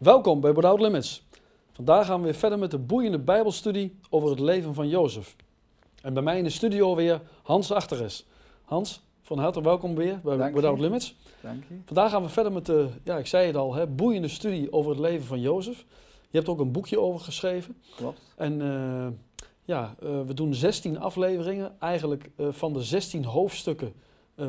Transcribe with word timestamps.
Welkom 0.00 0.40
bij 0.40 0.54
Without 0.54 0.80
Limits. 0.80 1.22
Vandaag 1.72 2.06
gaan 2.06 2.18
we 2.18 2.24
weer 2.24 2.34
verder 2.34 2.58
met 2.58 2.70
de 2.70 2.78
boeiende 2.78 3.18
Bijbelstudie 3.18 3.98
over 4.10 4.30
het 4.30 4.40
leven 4.40 4.74
van 4.74 4.88
Jozef. 4.88 5.36
En 6.02 6.14
bij 6.14 6.22
mij 6.22 6.38
in 6.38 6.44
de 6.44 6.50
studio 6.50 6.94
weer 6.94 7.20
Hans 7.42 7.72
Achteres. 7.72 8.26
Hans, 8.64 9.02
van 9.22 9.38
harte 9.38 9.62
welkom 9.62 9.94
weer 9.94 10.20
bij 10.22 10.36
Dank 10.36 10.48
je. 10.48 10.54
Without 10.54 10.78
Limits. 10.78 11.16
Dank 11.40 11.62
je. 11.68 11.74
Vandaag 11.84 12.10
gaan 12.10 12.22
we 12.22 12.28
verder 12.28 12.52
met 12.52 12.66
de, 12.66 12.88
ja, 13.04 13.16
ik 13.18 13.26
zei 13.26 13.46
het 13.46 13.56
al, 13.56 13.74
hè, 13.74 13.86
boeiende 13.86 14.28
studie 14.28 14.72
over 14.72 14.90
het 14.90 15.00
leven 15.00 15.26
van 15.26 15.40
Jozef. 15.40 15.84
Je 16.30 16.36
hebt 16.36 16.48
ook 16.48 16.60
een 16.60 16.72
boekje 16.72 17.00
over 17.00 17.20
geschreven. 17.20 17.76
Klopt. 17.96 18.20
En 18.36 18.60
eh, 18.60 19.06
ja, 19.64 19.94
eh, 20.02 20.20
we 20.26 20.34
doen 20.34 20.54
16 20.54 20.98
afleveringen, 20.98 21.80
eigenlijk 21.80 22.30
eh, 22.36 22.46
van 22.50 22.72
de 22.72 22.82
16 22.82 23.24
hoofdstukken 23.24 23.92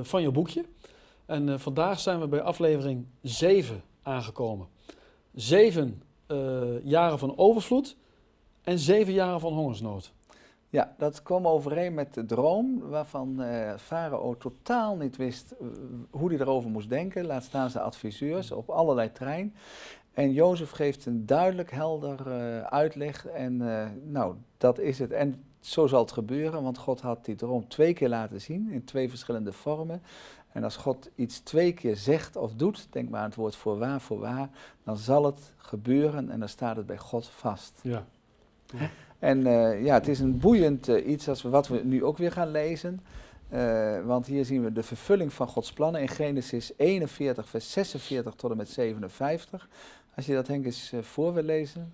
van 0.02 0.21
je 0.21 0.31
boekje. 0.31 0.65
En 1.25 1.59
vandaag 1.59 1.99
zijn 1.99 2.20
we 2.20 2.27
bij 2.27 2.41
aflevering 2.41 3.05
7 3.21 3.83
aangekomen. 4.04 4.68
Zeven 5.34 6.02
eh, 6.27 6.84
jaren 6.84 7.20
van 7.20 7.38
overvloed 7.38 7.98
en 8.62 8.80
zeven 8.80 9.13
jaren 9.13 9.40
van 9.40 9.54
hongersnood. 9.54 10.13
Ja, 10.70 10.95
dat 10.98 11.23
kwam 11.23 11.48
overeen 11.48 11.94
met 11.94 12.13
de 12.13 12.26
droom 12.26 12.80
waarvan 12.80 13.41
eh 13.41 13.76
Farao 13.77 14.38
totaal 14.38 14.95
niet 14.95 15.16
wist 15.16 15.52
eh, 15.52 15.67
hoe 16.09 16.30
hij 16.30 16.40
erover 16.40 16.70
moest 16.70 16.90
denken. 16.90 17.26
Laat 17.26 17.44
staan 17.44 17.70
zijn 17.70 17.84
adviseurs 17.84 18.52
op 18.52 18.70
allerlei 18.70 19.12
trein. 19.12 19.55
En 20.13 20.31
Jozef 20.31 20.71
geeft 20.71 21.05
een 21.05 21.26
duidelijk 21.26 21.71
helder 21.71 22.26
uitleg 22.63 23.27
en 23.27 23.57
nou, 24.12 24.35
dat 24.57 24.79
is 24.79 24.99
het. 24.99 25.12
En 25.12 25.43
zo 25.61 25.88
zal 25.88 26.01
het 26.01 26.11
gebeuren, 26.11 26.63
want 26.63 26.77
God 26.77 27.01
had 27.01 27.25
die 27.25 27.35
droom 27.35 27.67
twee 27.67 27.93
keer 27.93 28.09
laten 28.09 28.41
zien 28.41 28.70
in 28.71 28.83
twee 28.83 29.09
verschillende 29.09 29.51
vormen. 29.51 30.01
En 30.51 30.63
als 30.63 30.77
God 30.77 31.09
iets 31.15 31.39
twee 31.39 31.73
keer 31.73 31.95
zegt 31.95 32.35
of 32.35 32.53
doet, 32.53 32.87
denk 32.89 33.09
maar 33.09 33.20
aan 33.20 33.25
het 33.25 33.35
woord 33.35 33.55
voorwaar, 33.55 34.01
voorwaar, 34.01 34.49
dan 34.84 34.97
zal 34.97 35.25
het 35.25 35.53
gebeuren 35.57 36.29
en 36.29 36.39
dan 36.39 36.49
staat 36.49 36.75
het 36.75 36.85
bij 36.85 36.97
God 36.97 37.27
vast. 37.27 37.79
Ja. 37.84 38.05
En 39.20 39.48
eh, 39.48 39.84
ja, 39.84 39.93
het 39.93 40.07
is 40.07 40.20
een 40.20 40.37
boeiend 40.37 40.87
eh, 40.87 41.07
iets 41.07 41.27
als 41.29 41.41
we, 41.41 41.49
wat 41.49 41.68
we 41.68 41.81
nu 41.84 42.03
ook 42.03 42.18
weer 42.18 42.31
gaan 42.31 42.51
lezen. 42.51 43.01
Eh, 43.49 44.01
want 44.05 44.25
hier 44.25 44.46
zien 44.46 44.63
we 44.63 44.71
de 44.71 44.84
vervulling 44.84 45.34
van 45.34 45.48
Gods 45.48 45.73
plannen 45.73 46.01
in 46.01 46.07
Genesis 46.07 46.71
41, 46.77 47.49
vers 47.49 47.71
46 47.71 48.34
tot 48.34 48.51
en 48.51 48.57
met 48.57 48.70
57. 48.70 49.70
Als 50.15 50.25
je 50.25 50.34
dat 50.34 50.48
Henk 50.48 50.65
eens 50.65 50.93
voor 51.01 51.34
wil 51.34 51.43
lezen. 51.43 51.93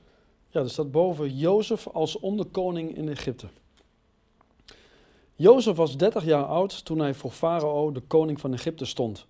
Ja, 0.57 0.63
er 0.63 0.69
staat 0.69 0.91
boven 0.91 1.37
Jozef 1.37 1.87
als 1.87 2.19
onderkoning 2.19 2.95
in 2.95 3.09
Egypte. 3.09 3.47
Jozef 5.35 5.75
was 5.75 5.97
30 5.97 6.25
jaar 6.25 6.45
oud 6.45 6.85
toen 6.85 6.99
hij 6.99 7.13
voor 7.13 7.31
Farao, 7.31 7.91
de 7.91 7.99
koning 7.99 8.39
van 8.39 8.53
Egypte, 8.53 8.85
stond. 8.85 9.25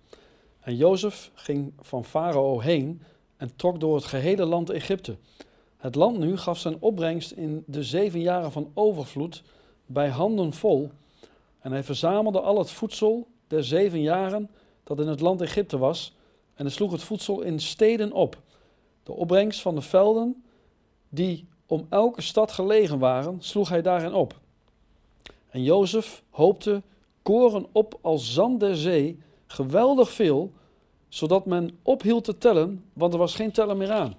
En 0.60 0.76
Jozef 0.76 1.30
ging 1.34 1.72
van 1.80 2.04
Farao 2.04 2.60
heen 2.60 3.02
en 3.36 3.56
trok 3.56 3.80
door 3.80 3.94
het 3.94 4.04
gehele 4.04 4.44
land 4.44 4.70
Egypte. 4.70 5.16
Het 5.76 5.94
land 5.94 6.18
nu 6.18 6.36
gaf 6.36 6.58
zijn 6.58 6.76
opbrengst 6.80 7.30
in 7.30 7.64
de 7.66 7.82
zeven 7.82 8.20
jaren 8.20 8.52
van 8.52 8.70
overvloed 8.74 9.42
bij 9.86 10.08
handen 10.08 10.52
vol. 10.52 10.90
En 11.58 11.72
hij 11.72 11.84
verzamelde 11.84 12.40
al 12.40 12.58
het 12.58 12.70
voedsel 12.70 13.26
der 13.46 13.64
zeven 13.64 14.00
jaren 14.00 14.50
dat 14.84 15.00
in 15.00 15.08
het 15.08 15.20
land 15.20 15.40
Egypte 15.40 15.78
was. 15.78 16.16
En 16.54 16.64
hij 16.64 16.74
sloeg 16.74 16.92
het 16.92 17.02
voedsel 17.02 17.40
in 17.40 17.60
steden 17.60 18.12
op. 18.12 18.36
De 19.02 19.12
opbrengst 19.12 19.60
van 19.60 19.74
de 19.74 19.82
velden 19.82 20.42
die 21.08 21.46
om 21.66 21.86
elke 21.88 22.22
stad 22.22 22.52
gelegen 22.52 22.98
waren, 22.98 23.42
sloeg 23.42 23.68
hij 23.68 23.82
daarin 23.82 24.14
op. 24.14 24.40
En 25.50 25.62
Jozef 25.62 26.22
hoopte 26.30 26.82
koren 27.22 27.66
op 27.72 27.98
als 28.00 28.32
zand 28.32 28.60
der 28.60 28.76
zee, 28.76 29.22
geweldig 29.46 30.10
veel, 30.10 30.52
zodat 31.08 31.46
men 31.46 31.78
ophield 31.82 32.24
te 32.24 32.38
tellen, 32.38 32.84
want 32.92 33.12
er 33.12 33.18
was 33.18 33.34
geen 33.34 33.52
tellen 33.52 33.76
meer 33.76 33.92
aan. 33.92 34.14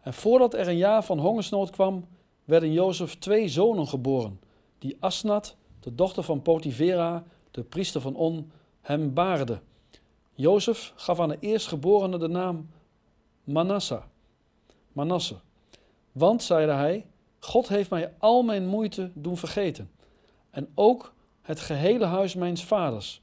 En 0.00 0.14
voordat 0.14 0.54
er 0.54 0.68
een 0.68 0.76
jaar 0.76 1.04
van 1.04 1.18
hongersnood 1.18 1.70
kwam, 1.70 2.06
werden 2.44 2.72
Jozef 2.72 3.14
twee 3.14 3.48
zonen 3.48 3.86
geboren, 3.86 4.40
die 4.78 4.96
Asnat, 5.00 5.56
de 5.80 5.94
dochter 5.94 6.22
van 6.22 6.42
Potifera, 6.42 7.24
de 7.50 7.62
priester 7.62 8.00
van 8.00 8.14
On, 8.14 8.52
hem 8.80 9.14
baarde. 9.14 9.60
Jozef 10.34 10.92
gaf 10.96 11.20
aan 11.20 11.28
de 11.28 11.36
eerstgeborene 11.40 12.18
de 12.18 12.28
naam 12.28 12.68
Manasseh. 13.44 14.02
Manasse. 14.92 15.36
Want, 16.14 16.42
zeide 16.42 16.72
hij, 16.72 17.06
God 17.38 17.68
heeft 17.68 17.90
mij 17.90 18.12
al 18.18 18.42
mijn 18.42 18.66
moeite 18.66 19.10
doen 19.14 19.36
vergeten. 19.36 19.90
En 20.50 20.68
ook 20.74 21.12
het 21.42 21.60
gehele 21.60 22.04
huis 22.04 22.34
mijns 22.34 22.64
vaders. 22.64 23.20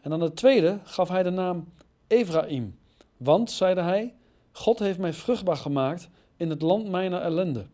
En 0.00 0.12
aan 0.12 0.20
de 0.20 0.32
tweede 0.32 0.78
gaf 0.84 1.08
hij 1.08 1.22
de 1.22 1.30
naam 1.30 1.68
Ephraim. 2.06 2.78
Want, 3.16 3.50
zeide 3.50 3.80
hij, 3.80 4.14
God 4.52 4.78
heeft 4.78 4.98
mij 4.98 5.12
vruchtbaar 5.12 5.56
gemaakt 5.56 6.08
in 6.36 6.50
het 6.50 6.62
land 6.62 6.88
mijner 6.88 7.20
ellende. 7.20 7.66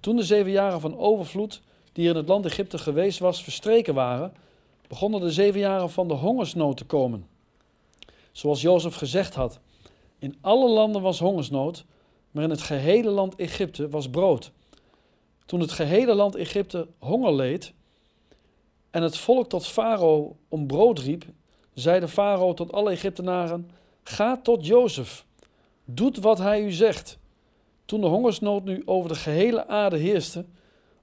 Toen 0.00 0.16
de 0.16 0.22
zeven 0.22 0.50
jaren 0.50 0.80
van 0.80 0.98
overvloed, 0.98 1.62
die 1.92 2.04
er 2.04 2.10
in 2.10 2.16
het 2.16 2.28
land 2.28 2.46
Egypte 2.46 2.78
geweest 2.78 3.18
was, 3.18 3.42
verstreken 3.42 3.94
waren, 3.94 4.32
begonnen 4.86 5.20
de 5.20 5.32
zeven 5.32 5.60
jaren 5.60 5.90
van 5.90 6.08
de 6.08 6.14
hongersnood 6.14 6.76
te 6.76 6.84
komen. 6.84 7.26
Zoals 8.32 8.60
Jozef 8.60 8.94
gezegd 8.94 9.34
had, 9.34 9.60
in 10.18 10.36
alle 10.40 10.68
landen 10.68 11.02
was 11.02 11.18
hongersnood, 11.18 11.84
maar 12.38 12.46
in 12.46 12.52
het 12.52 12.62
gehele 12.62 13.10
land 13.10 13.36
Egypte 13.36 13.88
was 13.88 14.10
brood. 14.10 14.50
Toen 15.46 15.60
het 15.60 15.72
gehele 15.72 16.14
land 16.14 16.34
Egypte 16.34 16.86
honger 16.98 17.34
leed 17.34 17.72
en 18.90 19.02
het 19.02 19.16
volk 19.16 19.48
tot 19.48 19.66
Farao 19.66 20.36
om 20.48 20.66
brood 20.66 20.98
riep, 20.98 21.24
zei 21.74 22.00
de 22.00 22.08
Farao 22.08 22.54
tot 22.54 22.72
alle 22.72 22.90
Egyptenaren: 22.90 23.70
Ga 24.02 24.36
tot 24.36 24.66
Jozef, 24.66 25.24
doet 25.84 26.18
wat 26.18 26.38
hij 26.38 26.62
u 26.62 26.72
zegt. 26.72 27.18
Toen 27.84 28.00
de 28.00 28.06
hongersnood 28.06 28.64
nu 28.64 28.82
over 28.84 29.08
de 29.08 29.16
gehele 29.16 29.66
aarde 29.66 29.96
heerste, 29.96 30.44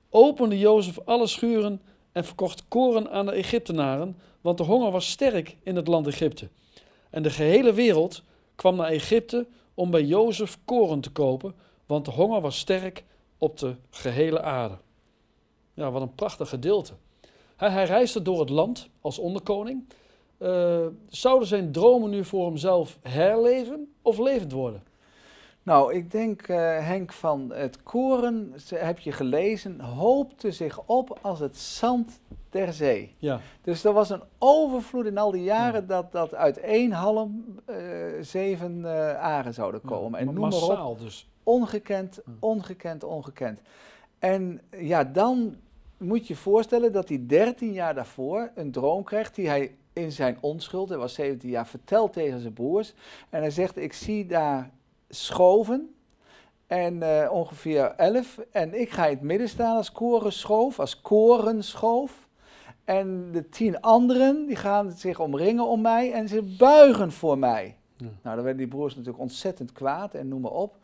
opende 0.09 0.59
Jozef 0.59 1.00
alle 1.06 1.28
schuren 1.28 1.81
en 2.12 2.25
verkocht 2.25 2.68
koren 2.68 3.12
aan 3.12 3.25
de 3.25 3.31
Egyptenaren, 3.31 4.18
want 4.41 4.57
de 4.57 4.63
honger 4.63 4.91
was 4.91 5.09
sterk 5.09 5.57
in 5.63 5.75
het 5.75 5.88
land 5.88 6.07
Egypte. 6.07 6.47
En 7.09 7.24
de 7.24 7.29
gehele 7.29 7.74
wereld 7.74 8.24
kwam 8.56 8.75
naar 8.75 8.90
Egypte 8.90 9.47
om 9.75 9.91
bij 9.91 10.03
Jozef 10.03 10.58
koren 10.66 11.02
te 11.02 11.12
kopen, 11.12 11.56
want 11.86 12.06
de 12.06 12.12
honger 12.12 12.41
was 12.41 12.58
sterk 12.58 13.03
op 13.38 13.58
de 13.58 13.75
gehele 13.90 14.41
aarde. 14.41 14.78
Ja, 15.74 15.91
wat 15.91 16.02
een 16.02 16.16
prachtig 16.16 16.50
gedeelte. 16.50 16.94
Hij, 17.56 17.69
hij 17.69 17.86
reisde 17.86 18.22
door 18.22 18.40
het 18.40 18.50
land 18.50 18.90
als 19.02 19.19
onderkoning. 19.19 19.88
Eh, 20.38 20.86
zouden 21.09 21.47
zijn 21.47 21.72
dromen 21.72 22.09
nu 22.09 22.25
voor 22.25 22.46
hemzelf 22.46 23.00
herleven 23.02 23.94
of 24.02 24.18
levend 24.18 24.52
worden? 24.52 24.84
Nou, 25.66 25.94
ik 25.94 26.12
denk, 26.12 26.42
eh, 26.42 26.58
Henk, 26.88 27.14
van 27.14 27.52
het 27.53 27.84
koren, 27.84 28.53
ze- 28.66 28.76
heb 28.76 29.00
je 29.00 29.12
gelezen, 29.12 29.80
hoopte 29.80 30.52
zich 30.52 30.81
op 30.86 31.18
als 31.22 31.40
het 31.40 31.58
zand 31.58 32.20
der 32.50 32.74
zee. 32.74 33.16
Ja, 33.18 33.40
Dus 33.62 33.84
er 33.84 33.94
was 33.94 34.09
een 34.09 34.22
overvloed 34.38 35.06
in 35.06 35.18
al 35.18 35.31
die 35.31 35.44
jaren 35.44 35.88
dat, 35.88 36.12
dat 36.12 36.34
uit 36.36 36.58
één 36.59 36.92
halm 36.92 37.59
eh, 37.66 37.75
zeven 38.22 38.86
eh 38.86 39.20
aren 39.20 39.54
zouden 39.54 39.81
komen. 39.81 40.20
En 40.20 40.25
noem 40.25 40.36
maar 40.40 40.52
op, 40.88 41.00
dus. 41.00 41.30
ongekend, 41.44 42.22
ongekend, 42.40 43.04
ongekend. 43.04 43.59
En 44.20 44.62
ja, 44.78 45.04
dan 45.04 45.56
moet 45.98 46.28
je 46.28 46.34
je 46.34 46.40
voorstellen 46.40 46.92
dat 46.92 47.09
hij 47.09 47.24
13 47.28 47.72
jaar 47.74 47.94
daarvoor 47.96 48.52
een 48.56 48.72
droom 48.72 49.04
krijgt 49.04 49.36
die 49.36 49.48
hij 49.48 49.75
in 49.94 50.12
zijn 50.12 50.38
onschuld, 50.42 50.90
hij 50.90 50.98
was 50.98 51.14
17 51.14 51.50
jaar, 51.50 51.68
vertelt 51.68 52.14
tegen 52.14 52.40
zijn 52.40 52.54
broers. 52.54 52.94
En 53.30 53.40
hij 53.42 53.52
zegt, 53.52 53.78
ik 53.78 53.94
zie 53.94 54.25
daar 54.25 54.70
schoven 55.10 55.96
en 56.68 57.02
eh, 57.02 57.32
ongeveer 57.32 57.94
11 57.98 58.40
en 58.52 58.80
ik 58.82 58.90
ga 58.90 59.06
in 59.06 59.16
het 59.16 59.22
midden 59.22 59.50
staan 59.50 59.76
als 59.76 59.92
korenschoof, 59.92 60.80
als 60.80 61.02
korenschoof. 61.02 62.28
En 62.84 63.32
de 63.32 63.50
tien 63.50 63.82
anderen 63.82 64.46
die 64.46 64.56
gaan 64.56 64.92
zich 64.92 65.20
omringen 65.20 65.68
om 65.68 65.82
mij 65.82 66.12
en 66.12 66.28
ze 66.28 66.56
buigen 66.58 67.12
voor 67.12 67.38
mij. 67.38 67.78
Ja. 67.98 68.06
Nou, 68.06 68.36
dan 68.36 68.46
werden 68.46 68.58
die 68.58 68.68
broers 68.68 68.96
natuurlijk 68.96 69.24
ontzettend 69.24 69.72
kwaad 69.72 70.14
en 70.14 70.28
noem 70.28 70.42
maar 70.42 70.52
op. 70.52 70.78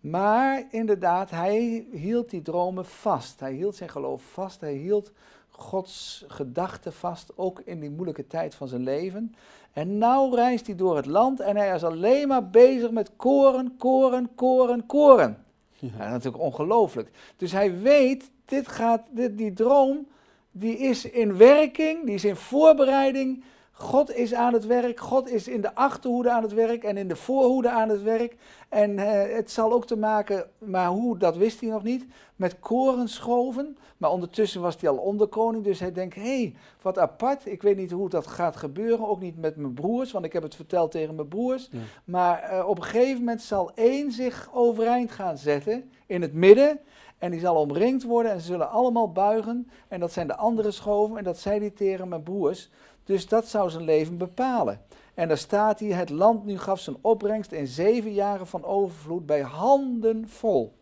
Maar 0.00 0.64
inderdaad, 0.70 1.30
hij 1.30 1.86
hield 1.92 2.30
die 2.30 2.42
dromen 2.42 2.84
vast. 2.84 3.40
Hij 3.40 3.52
hield 3.52 3.76
zijn 3.76 3.90
geloof 3.90 4.22
vast. 4.22 4.60
Hij 4.60 4.74
hield 4.74 5.12
Gods 5.58 6.24
gedachten 6.28 6.92
vast, 6.92 7.32
ook 7.36 7.60
in 7.64 7.80
die 7.80 7.90
moeilijke 7.90 8.26
tijd 8.26 8.54
van 8.54 8.68
zijn 8.68 8.82
leven. 8.82 9.34
En 9.72 9.98
nou 9.98 10.34
reist 10.34 10.66
hij 10.66 10.76
door 10.76 10.96
het 10.96 11.06
land 11.06 11.40
en 11.40 11.56
hij 11.56 11.74
is 11.74 11.84
alleen 11.84 12.28
maar 12.28 12.50
bezig 12.50 12.90
met 12.90 13.10
koren, 13.16 13.74
koren, 13.78 14.34
koren, 14.34 14.86
koren. 14.86 15.44
Ja. 15.72 15.88
Ja, 15.98 16.08
natuurlijk 16.08 16.42
ongelooflijk. 16.42 17.10
Dus 17.36 17.52
hij 17.52 17.78
weet, 17.80 18.30
dit 18.44 18.68
gaat, 18.68 19.02
dit, 19.10 19.38
die 19.38 19.52
droom, 19.52 20.06
die 20.50 20.78
is 20.78 21.04
in 21.04 21.36
werking, 21.36 22.04
die 22.04 22.14
is 22.14 22.24
in 22.24 22.36
voorbereiding. 22.36 23.44
God 23.78 24.14
is 24.14 24.34
aan 24.34 24.52
het 24.52 24.66
werk, 24.66 25.00
God 25.00 25.30
is 25.30 25.48
in 25.48 25.60
de 25.60 25.74
achterhoede 25.74 26.30
aan 26.30 26.42
het 26.42 26.52
werk 26.52 26.84
en 26.84 26.96
in 26.96 27.08
de 27.08 27.16
voorhoede 27.16 27.70
aan 27.70 27.88
het 27.88 28.02
werk. 28.02 28.36
En 28.68 28.98
eh, 28.98 29.36
het 29.36 29.50
zal 29.50 29.72
ook 29.72 29.86
te 29.86 29.96
maken, 29.96 30.50
maar 30.58 30.88
hoe, 30.88 31.18
dat 31.18 31.36
wist 31.36 31.60
hij 31.60 31.70
nog 31.70 31.82
niet, 31.82 32.06
met 32.36 32.58
korenschoven. 32.58 33.76
Maar 33.96 34.10
ondertussen 34.10 34.60
was 34.60 34.80
hij 34.80 34.90
al 34.90 34.96
onderkoning, 34.96 35.64
dus 35.64 35.80
hij 35.80 35.92
denkt, 35.92 36.14
hé, 36.14 36.22
hey, 36.22 36.54
wat 36.82 36.98
apart. 36.98 37.46
Ik 37.46 37.62
weet 37.62 37.76
niet 37.76 37.90
hoe 37.90 38.08
dat 38.08 38.26
gaat 38.26 38.56
gebeuren, 38.56 39.08
ook 39.08 39.20
niet 39.20 39.40
met 39.40 39.56
mijn 39.56 39.74
broers, 39.74 40.12
want 40.12 40.24
ik 40.24 40.32
heb 40.32 40.42
het 40.42 40.54
verteld 40.54 40.90
tegen 40.90 41.14
mijn 41.14 41.28
broers. 41.28 41.70
Maar 42.04 42.42
eh, 42.42 42.68
op 42.68 42.76
een 42.76 42.84
gegeven 42.84 43.18
moment 43.18 43.42
zal 43.42 43.70
één 43.74 44.12
zich 44.12 44.48
overeind 44.52 45.10
gaan 45.10 45.38
zetten 45.38 45.90
in 46.06 46.22
het 46.22 46.32
midden. 46.32 46.80
En 47.18 47.30
die 47.30 47.40
zal 47.40 47.56
omringd 47.56 48.02
worden 48.02 48.32
en 48.32 48.40
ze 48.40 48.46
zullen 48.46 48.70
allemaal 48.70 49.12
buigen. 49.12 49.70
En 49.88 50.00
dat 50.00 50.12
zijn 50.12 50.26
de 50.26 50.36
andere 50.36 50.70
schoven 50.70 51.18
en 51.18 51.24
dat 51.24 51.38
zei 51.38 51.58
hij 51.58 51.70
tegen 51.70 52.08
mijn 52.08 52.22
broers. 52.22 52.70
Dus 53.06 53.28
dat 53.28 53.46
zou 53.46 53.70
zijn 53.70 53.84
leven 53.84 54.16
bepalen. 54.16 54.80
En 55.14 55.28
daar 55.28 55.38
staat 55.38 55.78
hier, 55.78 55.96
het 55.96 56.10
land 56.10 56.44
nu 56.44 56.58
gaf 56.58 56.80
zijn 56.80 56.96
opbrengst 57.00 57.52
in 57.52 57.66
zeven 57.66 58.12
jaren 58.12 58.46
van 58.46 58.64
overvloed 58.64 59.26
bij 59.26 59.40
handen 59.40 60.28
vol. 60.28 60.74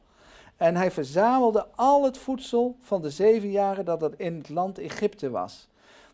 En 0.57 0.77
hij 0.77 0.91
verzamelde 0.91 1.67
al 1.75 2.05
het 2.05 2.19
voedsel 2.19 2.77
van 2.81 3.03
de 3.03 3.11
zeven 3.11 3.51
jaren 3.51 3.85
dat 3.85 4.03
er 4.03 4.13
in 4.17 4.37
het 4.37 4.49
land 4.49 4.79
Egypte 4.79 5.31
was. 5.31 5.69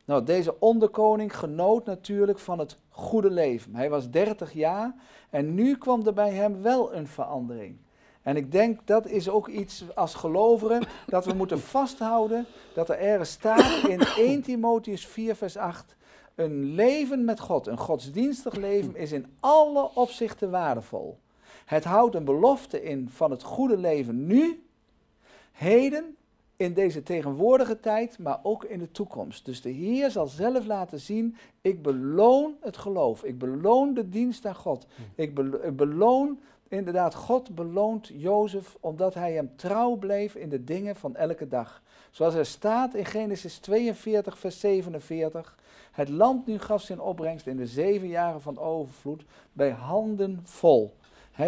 Nou, 0.04 0.24
deze 0.24 0.60
onderkoning 0.60 1.36
genoot 1.38 1.86
natuurlijk 1.86 2.38
van 2.38 2.58
het 2.58 2.76
goede 2.88 3.30
leven. 3.30 3.74
Hij 3.74 3.90
was 3.90 4.10
30 4.10 4.52
jaar 4.52 4.94
en 5.30 5.54
nu 5.54 5.76
kwam 5.76 6.06
er 6.06 6.14
bij 6.14 6.32
hem 6.32 6.62
wel 6.62 6.94
een 6.94 7.06
verandering. 7.06 7.76
En 8.22 8.36
ik 8.36 8.52
denk 8.52 8.80
dat 8.84 9.06
is 9.06 9.28
ook 9.28 9.48
iets 9.48 9.84
als 9.94 10.14
gelovigen 10.14 10.86
dat 11.06 11.24
we 11.24 11.32
moeten 11.32 11.60
vasthouden 11.60 12.46
dat 12.74 12.88
er 12.88 12.98
ergens 12.98 13.30
staat 13.30 13.88
in 13.88 14.00
1 14.16 14.42
Timotheus 14.42 15.06
4 15.06 15.36
vers 15.36 15.56
8 15.56 15.96
een 16.40 16.64
leven 16.74 17.24
met 17.24 17.40
God, 17.40 17.66
een 17.66 17.78
godsdienstig 17.78 18.54
leven, 18.54 18.96
is 18.96 19.12
in 19.12 19.26
alle 19.40 19.90
opzichten 19.94 20.50
waardevol. 20.50 21.18
Het 21.64 21.84
houdt 21.84 22.14
een 22.14 22.24
belofte 22.24 22.82
in 22.82 23.08
van 23.08 23.30
het 23.30 23.42
goede 23.42 23.76
leven 23.76 24.26
nu, 24.26 24.62
heden, 25.52 26.16
in 26.56 26.74
deze 26.74 27.02
tegenwoordige 27.02 27.80
tijd, 27.80 28.18
maar 28.18 28.40
ook 28.42 28.64
in 28.64 28.78
de 28.78 28.90
toekomst. 28.90 29.44
Dus 29.44 29.62
de 29.62 29.70
Heer 29.70 30.10
zal 30.10 30.26
zelf 30.26 30.66
laten 30.66 31.00
zien, 31.00 31.36
ik 31.60 31.82
beloon 31.82 32.54
het 32.60 32.76
geloof, 32.76 33.24
ik 33.24 33.38
beloon 33.38 33.94
de 33.94 34.08
dienst 34.08 34.46
aan 34.46 34.54
God, 34.54 34.86
ik, 35.14 35.34
beloon 35.76 36.40
inderdaad, 36.70 37.14
God 37.14 37.54
beloont 37.54 38.10
Jozef 38.12 38.76
omdat 38.80 39.14
hij 39.14 39.32
hem 39.32 39.56
trouw 39.56 39.94
bleef 39.94 40.34
in 40.34 40.48
de 40.48 40.64
dingen 40.64 40.96
van 40.96 41.16
elke 41.16 41.48
dag. 41.48 41.82
Zoals 42.10 42.34
er 42.34 42.46
staat 42.46 42.94
in 42.94 43.04
Genesis 43.04 43.58
42, 43.58 44.38
vers 44.38 44.60
47. 44.60 45.58
Het 45.92 46.08
land 46.08 46.46
nu 46.46 46.58
gaf 46.58 46.82
zijn 46.82 47.00
opbrengst 47.00 47.46
in 47.46 47.56
de 47.56 47.66
zeven 47.66 48.08
jaren 48.08 48.40
van 48.40 48.58
overvloed 48.58 49.24
bij 49.52 49.70
handen 49.70 50.40
vol. 50.44 50.94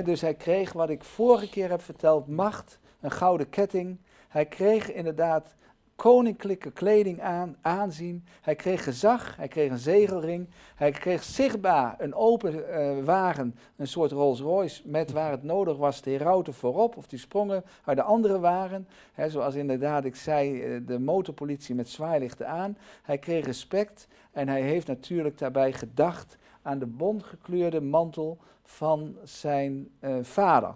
dus 0.05 0.21
hij 0.21 0.35
kreeg 0.35 0.73
wat 0.73 0.91
ik 0.91 1.05
vorige 1.05 1.49
keer 1.49 1.71
heb 1.71 1.83
verteld, 1.83 2.29
macht, 2.29 2.79
een 3.01 3.11
gouden 3.11 3.49
ketting. 3.49 3.99
Hij 4.29 4.47
kreeg 4.47 4.93
inderdaad 4.93 5.55
koninklijke 5.97 6.71
kleding 6.71 7.21
aan, 7.21 7.57
aanzien. 7.61 8.25
Hij 8.41 8.55
kreeg 8.55 8.85
gezag, 8.85 9.37
hij 9.37 9.49
kreeg 9.49 9.71
een 9.71 9.79
zegelring. 9.79 10.49
Hij 10.75 10.91
kreeg 10.91 11.23
zichtbaar 11.23 11.95
een 11.99 12.15
open 12.15 12.55
uh, 12.55 13.05
wagen, 13.05 13.55
een 13.77 13.87
soort 13.87 14.13
Rolls 14.13 14.41
Royce, 14.41 14.83
met 14.85 15.13
waar 15.13 15.31
het 15.31 15.43
nodig 15.43 15.77
was 15.77 16.03
de 16.03 16.11
herauten 16.11 16.55
voorop. 16.55 16.97
Of 16.97 17.07
die 17.07 17.19
sprongen 17.19 17.65
uit 17.85 17.97
de 17.97 18.03
andere 18.03 18.39
wagen. 18.39 18.89
zoals 19.29 19.55
inderdaad 19.55 20.05
ik 20.05 20.17
zei, 20.17 20.63
eh, 20.63 20.81
de 20.87 20.99
motorpolitie 20.99 21.75
met 21.75 21.89
zwaailichten 21.89 22.49
aan. 22.49 22.77
Hij 23.03 23.19
kreeg 23.19 23.45
respect 23.45 24.09
en 24.33 24.49
hij 24.49 24.63
heeft 24.63 24.87
natuurlijk 24.87 25.39
daarbij 25.39 25.73
gedacht 25.73 26.37
aan 26.63 26.79
de 26.79 26.87
bontgekleurde 26.87 27.81
mantel 27.81 28.39
van 28.63 29.17
zijn 29.25 29.89
uh, 30.01 30.17
vader. 30.23 30.75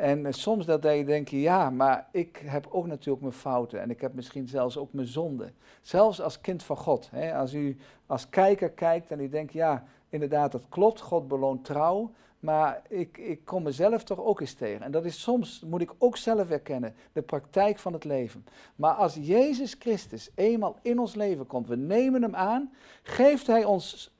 En 0.00 0.26
eh, 0.26 0.32
soms 0.32 0.66
dat 0.66 0.82
je 0.82 1.04
denkt, 1.04 1.30
ja, 1.30 1.70
maar 1.70 2.08
ik 2.12 2.42
heb 2.44 2.66
ook 2.70 2.86
natuurlijk 2.86 3.22
mijn 3.22 3.34
fouten 3.34 3.80
en 3.80 3.90
ik 3.90 4.00
heb 4.00 4.14
misschien 4.14 4.48
zelfs 4.48 4.76
ook 4.76 4.92
mijn 4.92 5.06
zonden. 5.06 5.54
Zelfs 5.82 6.20
als 6.20 6.40
kind 6.40 6.62
van 6.62 6.76
God. 6.76 7.08
Hè, 7.10 7.34
als 7.34 7.54
u 7.54 7.76
als 8.06 8.28
kijker 8.28 8.70
kijkt 8.70 9.10
en 9.10 9.20
u 9.20 9.28
denkt, 9.28 9.52
ja, 9.52 9.84
inderdaad, 10.08 10.52
dat 10.52 10.62
klopt, 10.68 11.00
God 11.00 11.28
beloont 11.28 11.64
trouw. 11.64 12.12
Maar 12.38 12.82
ik, 12.88 13.18
ik 13.18 13.44
kom 13.44 13.62
mezelf 13.62 14.04
toch 14.04 14.18
ook 14.18 14.40
eens 14.40 14.54
tegen. 14.54 14.82
En 14.82 14.90
dat 14.90 15.04
is 15.04 15.22
soms, 15.22 15.62
moet 15.66 15.80
ik 15.80 15.92
ook 15.98 16.16
zelf 16.16 16.50
erkennen, 16.50 16.94
de 17.12 17.22
praktijk 17.22 17.78
van 17.78 17.92
het 17.92 18.04
leven. 18.04 18.46
Maar 18.76 18.94
als 18.94 19.14
Jezus 19.14 19.76
Christus 19.78 20.30
eenmaal 20.34 20.78
in 20.82 20.98
ons 20.98 21.14
leven 21.14 21.46
komt, 21.46 21.68
we 21.68 21.76
nemen 21.76 22.22
hem 22.22 22.34
aan, 22.34 22.72
geeft 23.02 23.46
hij 23.46 23.64
ons, 23.64 24.14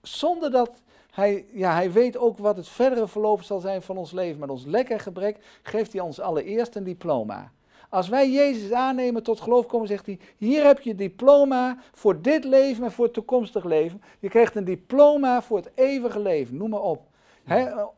zonder 0.00 0.50
dat 0.50 0.82
hij, 1.12 1.46
ja, 1.52 1.74
hij 1.74 1.92
weet 1.92 2.16
ook 2.16 2.38
wat 2.38 2.56
het 2.56 2.68
verdere 2.68 3.08
verloop 3.08 3.42
zal 3.42 3.60
zijn 3.60 3.82
van 3.82 3.96
ons 3.96 4.12
leven. 4.12 4.40
Met 4.40 4.50
ons 4.50 4.64
lekker 4.64 5.00
gebrek 5.00 5.36
geeft 5.62 5.92
hij 5.92 6.00
ons 6.00 6.20
allereerst 6.20 6.76
een 6.76 6.84
diploma. 6.84 7.52
Als 7.88 8.08
wij 8.08 8.30
Jezus 8.30 8.72
aannemen 8.72 9.22
tot 9.22 9.40
geloof 9.40 9.66
komen, 9.66 9.88
zegt 9.88 10.06
hij: 10.06 10.18
Hier 10.36 10.64
heb 10.64 10.80
je 10.80 10.94
diploma 10.94 11.76
voor 11.92 12.22
dit 12.22 12.44
leven 12.44 12.84
en 12.84 12.92
voor 12.92 13.04
het 13.04 13.14
toekomstig 13.14 13.64
leven. 13.64 14.02
Je 14.18 14.28
krijgt 14.28 14.56
een 14.56 14.64
diploma 14.64 15.42
voor 15.42 15.56
het 15.56 15.70
eeuwige 15.74 16.20
leven, 16.20 16.56
noem 16.56 16.70
maar 16.70 16.80
op. 16.80 17.06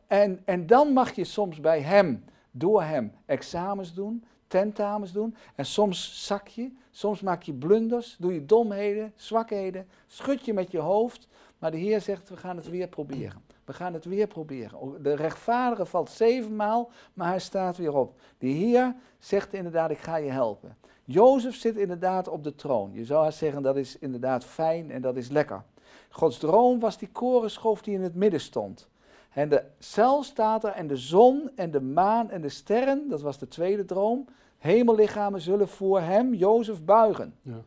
en, 0.07 0.41
en 0.45 0.67
dan 0.67 0.93
mag 0.93 1.11
je 1.11 1.23
soms 1.23 1.59
bij 1.59 1.81
Hem, 1.81 2.23
door 2.51 2.83
Hem, 2.83 3.11
examens 3.25 3.93
doen, 3.93 4.23
tentamens 4.47 5.11
doen. 5.11 5.35
En 5.55 5.65
soms 5.65 6.25
zak 6.25 6.47
je, 6.47 6.71
soms 6.91 7.21
maak 7.21 7.43
je 7.43 7.53
blunders, 7.53 8.15
doe 8.19 8.33
je 8.33 8.45
domheden, 8.45 9.13
zwakheden, 9.15 9.87
schud 10.07 10.45
je 10.45 10.53
met 10.53 10.71
je 10.71 10.79
hoofd. 10.79 11.27
Maar 11.65 11.73
de 11.73 11.79
Heer 11.79 12.01
zegt, 12.01 12.29
we 12.29 12.37
gaan 12.37 12.55
het 12.55 12.69
weer 12.69 12.87
proberen. 12.87 13.41
We 13.63 13.73
gaan 13.73 13.93
het 13.93 14.05
weer 14.05 14.27
proberen. 14.27 15.03
De 15.03 15.15
rechtvaardige 15.15 15.85
valt 15.85 16.09
zevenmaal, 16.09 16.91
maar 17.13 17.27
hij 17.27 17.39
staat 17.39 17.77
weer 17.77 17.95
op. 17.95 18.19
De 18.37 18.47
Heer 18.47 18.95
zegt 19.19 19.53
inderdaad, 19.53 19.89
ik 19.89 19.97
ga 19.97 20.15
je 20.15 20.29
helpen. 20.29 20.77
Jozef 21.05 21.55
zit 21.55 21.77
inderdaad 21.77 22.27
op 22.27 22.43
de 22.43 22.55
troon. 22.55 22.93
Je 22.93 23.05
zou 23.05 23.31
zeggen, 23.31 23.61
dat 23.61 23.75
is 23.75 23.97
inderdaad 23.99 24.45
fijn 24.45 24.91
en 24.91 25.01
dat 25.01 25.15
is 25.15 25.29
lekker. 25.29 25.63
Gods 26.09 26.37
droom 26.37 26.79
was 26.79 26.97
die 26.97 27.09
korenschoof 27.11 27.81
die 27.81 27.93
in 27.93 28.03
het 28.03 28.15
midden 28.15 28.41
stond. 28.41 28.87
En 29.33 29.49
de 29.49 29.63
cel 29.79 30.23
staat 30.23 30.63
er 30.63 30.71
en 30.71 30.87
de 30.87 30.97
zon 30.97 31.49
en 31.55 31.71
de 31.71 31.81
maan 31.81 32.29
en 32.29 32.41
de 32.41 32.49
sterren, 32.49 33.09
dat 33.09 33.21
was 33.21 33.37
de 33.37 33.47
tweede 33.47 33.85
droom, 33.85 34.25
hemellichamen 34.57 35.41
zullen 35.41 35.67
voor 35.67 35.99
hem, 36.01 36.33
Jozef, 36.33 36.83
buigen. 36.83 37.35
Ja. 37.41 37.61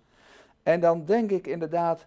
En 0.62 0.80
dan 0.80 1.04
denk 1.04 1.30
ik 1.30 1.46
inderdaad, 1.46 2.06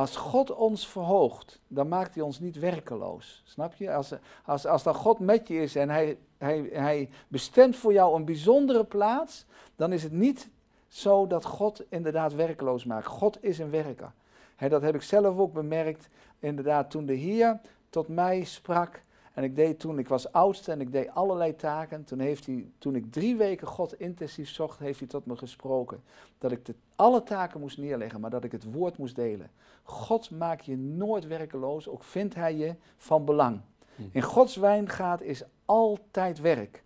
als 0.00 0.16
God 0.16 0.54
ons 0.54 0.88
verhoogt, 0.88 1.60
dan 1.68 1.88
maakt 1.88 2.14
hij 2.14 2.24
ons 2.24 2.40
niet 2.40 2.58
werkeloos. 2.58 3.42
Snap 3.44 3.74
je? 3.74 3.92
Als, 3.92 4.12
als, 4.44 4.66
als 4.66 4.82
dan 4.82 4.94
God 4.94 5.18
met 5.18 5.48
je 5.48 5.62
is 5.62 5.76
en 5.76 5.90
hij, 5.90 6.18
hij, 6.38 6.68
hij 6.72 7.08
bestemt 7.28 7.76
voor 7.76 7.92
jou 7.92 8.16
een 8.16 8.24
bijzondere 8.24 8.84
plaats, 8.84 9.44
dan 9.76 9.92
is 9.92 10.02
het 10.02 10.12
niet 10.12 10.48
zo 10.86 11.26
dat 11.26 11.44
God 11.44 11.82
inderdaad 11.88 12.34
werkeloos 12.34 12.84
maakt. 12.84 13.06
God 13.06 13.42
is 13.42 13.58
een 13.58 13.70
werker. 13.70 14.12
dat 14.56 14.82
heb 14.82 14.94
ik 14.94 15.02
zelf 15.02 15.38
ook 15.38 15.52
bemerkt, 15.52 16.08
inderdaad, 16.38 16.90
toen 16.90 17.06
de 17.06 17.14
Heer 17.14 17.60
tot 17.90 18.08
mij 18.08 18.44
sprak. 18.44 19.02
En 19.32 19.44
ik 19.44 19.56
deed 19.56 19.78
toen, 19.78 19.98
ik 19.98 20.08
was 20.08 20.32
oudste 20.32 20.72
en 20.72 20.80
ik 20.80 20.92
deed 20.92 21.14
allerlei 21.14 21.56
taken. 21.56 22.04
Toen, 22.04 22.18
heeft 22.18 22.46
hij, 22.46 22.70
toen 22.78 22.94
ik 22.94 23.12
drie 23.12 23.36
weken 23.36 23.66
God 23.66 24.00
intensief 24.00 24.48
zocht, 24.48 24.78
heeft 24.78 24.98
hij 24.98 25.08
tot 25.08 25.26
me 25.26 25.36
gesproken. 25.36 26.02
Dat 26.38 26.52
ik 26.52 26.66
de, 26.66 26.74
alle 27.00 27.22
taken 27.22 27.60
moest 27.60 27.78
neerleggen, 27.78 28.20
maar 28.20 28.30
dat 28.30 28.44
ik 28.44 28.52
het 28.52 28.72
woord 28.72 28.98
moest 28.98 29.16
delen. 29.16 29.50
God 29.82 30.30
maakt 30.30 30.64
je 30.64 30.76
nooit 30.76 31.26
werkeloos, 31.26 31.88
ook 31.88 32.04
vindt 32.04 32.34
hij 32.34 32.56
je 32.56 32.74
van 32.96 33.24
belang. 33.24 33.60
Hm. 33.96 34.02
In 34.12 34.22
Gods 34.22 34.56
wijngaard 34.56 35.20
is 35.20 35.42
altijd 35.64 36.40
werk. 36.40 36.84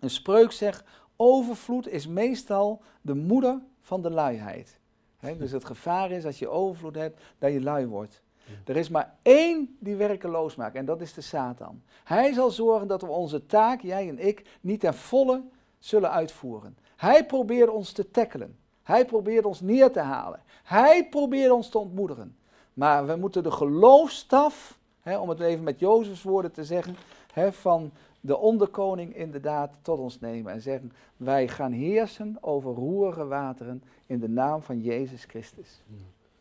Een 0.00 0.10
spreuk 0.10 0.52
zegt, 0.52 0.84
overvloed 1.16 1.88
is 1.88 2.06
meestal 2.06 2.82
de 3.00 3.14
moeder 3.14 3.62
van 3.80 4.02
de 4.02 4.10
luiheid. 4.10 4.78
dus 5.38 5.50
het 5.50 5.64
gevaar 5.64 6.10
is 6.10 6.24
als 6.24 6.38
je 6.38 6.48
overvloed 6.48 6.94
hebt, 6.94 7.22
dat 7.38 7.52
je 7.52 7.60
lui 7.60 7.86
wordt. 7.86 8.22
Er 8.64 8.76
is 8.76 8.88
maar 8.88 9.16
één 9.22 9.76
die 9.80 9.96
werkeloos 9.96 10.54
maakt 10.54 10.74
en 10.74 10.84
dat 10.84 11.00
is 11.00 11.14
de 11.14 11.20
Satan. 11.20 11.82
Hij 12.04 12.32
zal 12.32 12.50
zorgen 12.50 12.88
dat 12.88 13.00
we 13.00 13.08
onze 13.08 13.46
taak, 13.46 13.80
jij 13.80 14.08
en 14.08 14.18
ik, 14.18 14.58
niet 14.60 14.80
ten 14.80 14.94
volle 14.94 15.42
zullen 15.78 16.10
uitvoeren. 16.10 16.78
Hij 16.96 17.26
probeert 17.26 17.68
ons 17.70 17.92
te 17.92 18.10
tackelen. 18.10 18.58
Hij 18.82 19.04
probeert 19.04 19.44
ons 19.44 19.60
neer 19.60 19.92
te 19.92 20.00
halen. 20.00 20.40
Hij 20.62 21.08
probeert 21.08 21.50
ons 21.50 21.68
te 21.68 21.78
ontmoedigen. 21.78 22.36
Maar 22.74 23.06
we 23.06 23.16
moeten 23.16 23.42
de 23.42 23.50
geloofstaf, 23.50 24.78
hè, 25.00 25.18
om 25.18 25.28
het 25.28 25.40
even 25.40 25.64
met 25.64 25.78
Jozefs 25.78 26.22
woorden 26.22 26.52
te 26.52 26.64
zeggen, 26.64 26.96
hè, 27.32 27.52
van 27.52 27.92
de 28.20 28.38
onderkoning 28.38 29.16
inderdaad 29.16 29.74
tot 29.82 29.98
ons 29.98 30.20
nemen. 30.20 30.52
En 30.52 30.60
zeggen, 30.60 30.92
wij 31.16 31.48
gaan 31.48 31.72
heersen 31.72 32.36
over 32.40 32.74
roerige 32.74 33.26
wateren 33.26 33.82
in 34.06 34.20
de 34.20 34.28
naam 34.28 34.62
van 34.62 34.80
Jezus 34.80 35.24
Christus. 35.24 35.82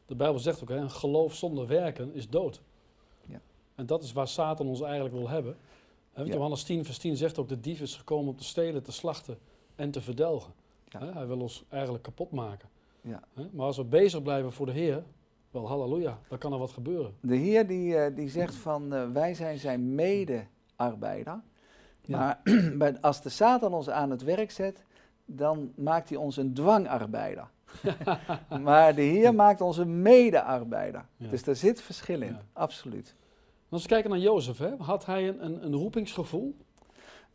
De 0.05 0.15
Bijbel 0.15 0.39
zegt 0.39 0.62
ook, 0.62 0.69
hè, 0.69 0.75
een 0.75 0.89
geloof 0.89 1.34
zonder 1.34 1.67
werken 1.67 2.13
is 2.13 2.29
dood. 2.29 2.62
Ja. 3.25 3.39
En 3.75 3.86
dat 3.86 4.03
is 4.03 4.13
waar 4.13 4.27
Satan 4.27 4.67
ons 4.67 4.81
eigenlijk 4.81 5.15
wil 5.15 5.29
hebben. 5.29 5.58
He, 6.12 6.24
Johannes 6.24 6.63
10, 6.63 6.86
vers 6.86 6.98
10 6.98 7.17
zegt 7.17 7.38
ook, 7.38 7.50
de 7.50 7.60
dief 7.60 7.81
is 7.81 7.96
gekomen 7.96 8.29
om 8.29 8.38
te 8.38 8.43
stelen, 8.43 8.84
te 8.84 8.91
slachten 8.91 9.38
en 9.75 9.91
te 9.91 10.01
verdelgen. 10.01 10.53
Hij 10.98 11.27
wil 11.27 11.39
ons 11.39 11.65
eigenlijk 11.69 12.03
kapot 12.03 12.31
maken. 12.31 12.69
Ja. 13.01 13.19
Maar 13.51 13.65
als 13.65 13.77
we 13.77 13.84
bezig 13.84 14.22
blijven 14.22 14.51
voor 14.51 14.65
de 14.65 14.72
Heer, 14.72 15.03
Wel, 15.51 15.67
halleluja, 15.67 16.19
dan 16.27 16.38
kan 16.38 16.53
er 16.53 16.60
wat 16.60 16.72
gebeuren. 16.72 17.15
De 17.22 17.36
Heer 17.36 17.67
die, 17.67 17.98
eh, 17.98 18.15
die 18.15 18.29
zegt 18.29 18.55
van 18.55 18.93
eh, 18.93 19.12
wij 19.12 19.34
zijn 19.34 19.58
zijn 19.58 19.96
mede-arbeider. 19.96 21.41
Ja. 22.01 22.41
Maar 22.77 22.98
als 23.01 23.22
de 23.22 23.29
Satan 23.29 23.74
ons 23.74 23.89
aan 23.89 24.10
het 24.10 24.24
werk 24.24 24.51
zet, 24.51 24.86
dan 25.25 25.72
maakt 25.75 26.10
hij 26.10 26.17
ons 26.17 26.38
een 26.38 26.53
dwangarbeider. 26.53 27.48
maar 28.63 28.96
de 28.96 29.01
Heer 29.01 29.36
maakt 29.36 29.62
ons 29.62 29.77
een 29.77 30.01
mede-arbeider. 30.01 31.05
Ja. 31.17 31.29
Dus 31.29 31.43
daar 31.43 31.55
zit 31.55 31.81
verschil 31.81 32.22
in, 32.22 32.31
Ja. 32.31 32.41
absoluut. 32.53 33.15
Als 33.69 33.81
we 33.81 33.88
kijken 33.88 34.10
naar 34.10 34.19
Jozef, 34.19 34.58
hè, 34.58 34.75
had 34.77 35.05
hij 35.05 35.27
een, 35.27 35.46
een, 35.46 35.65
een 35.65 35.74
roepingsgevoel? 35.75 36.55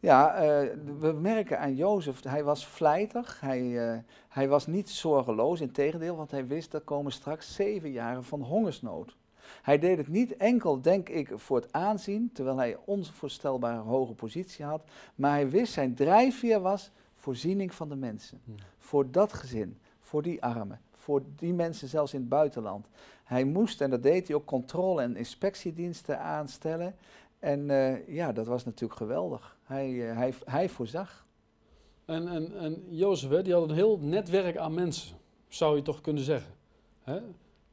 Ja, 0.04 0.34
eh, 0.34 0.68
we 0.98 1.12
merken 1.12 1.58
aan 1.58 1.74
Jozef, 1.74 2.22
hij 2.22 2.44
was 2.44 2.66
vlijtig, 2.66 3.40
hij, 3.40 3.88
eh, 3.88 3.98
hij 4.28 4.48
was 4.48 4.66
niet 4.66 4.90
zorgeloos, 4.90 5.60
integendeel, 5.60 6.16
want 6.16 6.30
hij 6.30 6.46
wist 6.46 6.74
er 6.74 6.80
komen 6.80 7.12
straks 7.12 7.54
zeven 7.54 7.90
jaren 7.90 8.24
van 8.24 8.42
hongersnood. 8.42 9.16
Hij 9.62 9.78
deed 9.78 9.96
het 9.96 10.08
niet 10.08 10.36
enkel, 10.36 10.80
denk 10.80 11.08
ik, 11.08 11.30
voor 11.34 11.56
het 11.56 11.72
aanzien, 11.72 12.30
terwijl 12.32 12.56
hij 12.56 12.76
onvoorstelbare 12.84 13.80
hoge 13.80 14.12
positie 14.12 14.64
had, 14.64 14.82
maar 15.14 15.30
hij 15.30 15.50
wist, 15.50 15.72
zijn 15.72 15.94
drijfveer 15.94 16.60
was 16.60 16.90
voorziening 17.14 17.74
van 17.74 17.88
de 17.88 17.96
mensen. 17.96 18.40
Hmm. 18.44 18.54
Voor 18.78 19.10
dat 19.10 19.32
gezin, 19.32 19.78
voor 20.00 20.22
die 20.22 20.42
armen, 20.42 20.80
voor 20.96 21.22
die 21.36 21.54
mensen 21.54 21.88
zelfs 21.88 22.14
in 22.14 22.20
het 22.20 22.28
buitenland. 22.28 22.86
Hij 23.24 23.44
moest, 23.44 23.80
en 23.80 23.90
dat 23.90 24.02
deed 24.02 24.26
hij 24.26 24.36
ook, 24.36 24.44
controle- 24.44 25.02
en 25.02 25.16
inspectiediensten 25.16 26.20
aanstellen. 26.20 26.94
En 27.44 27.70
eh, 27.70 28.08
ja, 28.08 28.32
dat 28.32 28.46
was 28.46 28.64
natuurlijk 28.64 28.98
geweldig. 28.98 29.56
Hij, 29.62 30.10
eh, 30.10 30.16
hij, 30.16 30.34
hij 30.44 30.68
voorzag. 30.68 31.26
En, 32.04 32.28
en, 32.28 32.58
en 32.58 32.84
Jozef, 32.88 33.30
hè, 33.30 33.42
die 33.42 33.52
had 33.52 33.68
een 33.68 33.74
heel 33.74 33.98
netwerk 33.98 34.56
aan 34.56 34.74
mensen, 34.74 35.16
zou 35.48 35.76
je 35.76 35.82
toch 35.82 36.00
kunnen 36.00 36.22
zeggen. 36.22 36.52
Hè? 37.02 37.20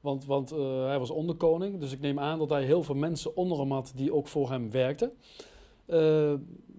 Want, 0.01 0.25
want 0.25 0.51
eh, 0.51 0.85
hij 0.85 0.99
was 0.99 1.09
onderkoning, 1.09 1.79
dus 1.79 1.91
ik 1.91 1.99
neem 1.99 2.19
aan 2.19 2.39
dat 2.39 2.49
hij 2.49 2.63
heel 2.63 2.83
veel 2.83 2.95
mensen 2.95 3.35
onder 3.35 3.59
hem 3.59 3.71
had 3.71 3.91
die 3.95 4.13
ook 4.13 4.27
voor 4.27 4.49
hem 4.49 4.71
werkten. 4.71 5.11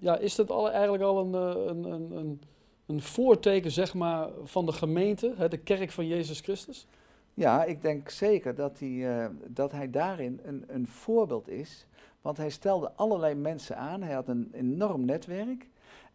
Ja, 0.01 0.19
is 0.19 0.35
dat 0.35 0.51
al, 0.51 0.71
eigenlijk 0.71 1.03
al 1.03 1.21
een, 1.21 1.33
een, 1.69 1.85
een, 1.85 2.17
een, 2.17 2.41
een 2.87 3.03
voorteken 3.03 3.71
zeg 3.71 3.95
maar, 3.95 4.29
van 4.45 4.67
de 4.67 4.73
gemeente, 4.73 5.35
hè, 5.37 5.49
de 5.49 5.59
kerk 5.59 5.91
van 5.91 6.07
Jezus 6.07 6.41
Christus? 6.41 6.87
Ja, 7.35 7.65
ik 7.65 7.83
denk 7.83 8.09
zeker 8.09 8.55
dat 8.55 8.79
hij, 8.79 9.31
dat 9.47 9.73
hij 9.73 9.91
daarin 9.91 10.41
een, 10.45 10.65
een 10.67 10.87
voorbeeld 10.87 11.49
is. 11.49 11.87
Want 12.23 12.37
hij 12.37 12.51
stelde 12.51 12.93
allerlei 12.97 13.35
mensen 13.35 13.77
aan. 13.77 14.03
Hij 14.03 14.15
had 14.15 14.29
een 14.29 14.49
enorm 14.53 15.05
netwerk. 15.05 15.69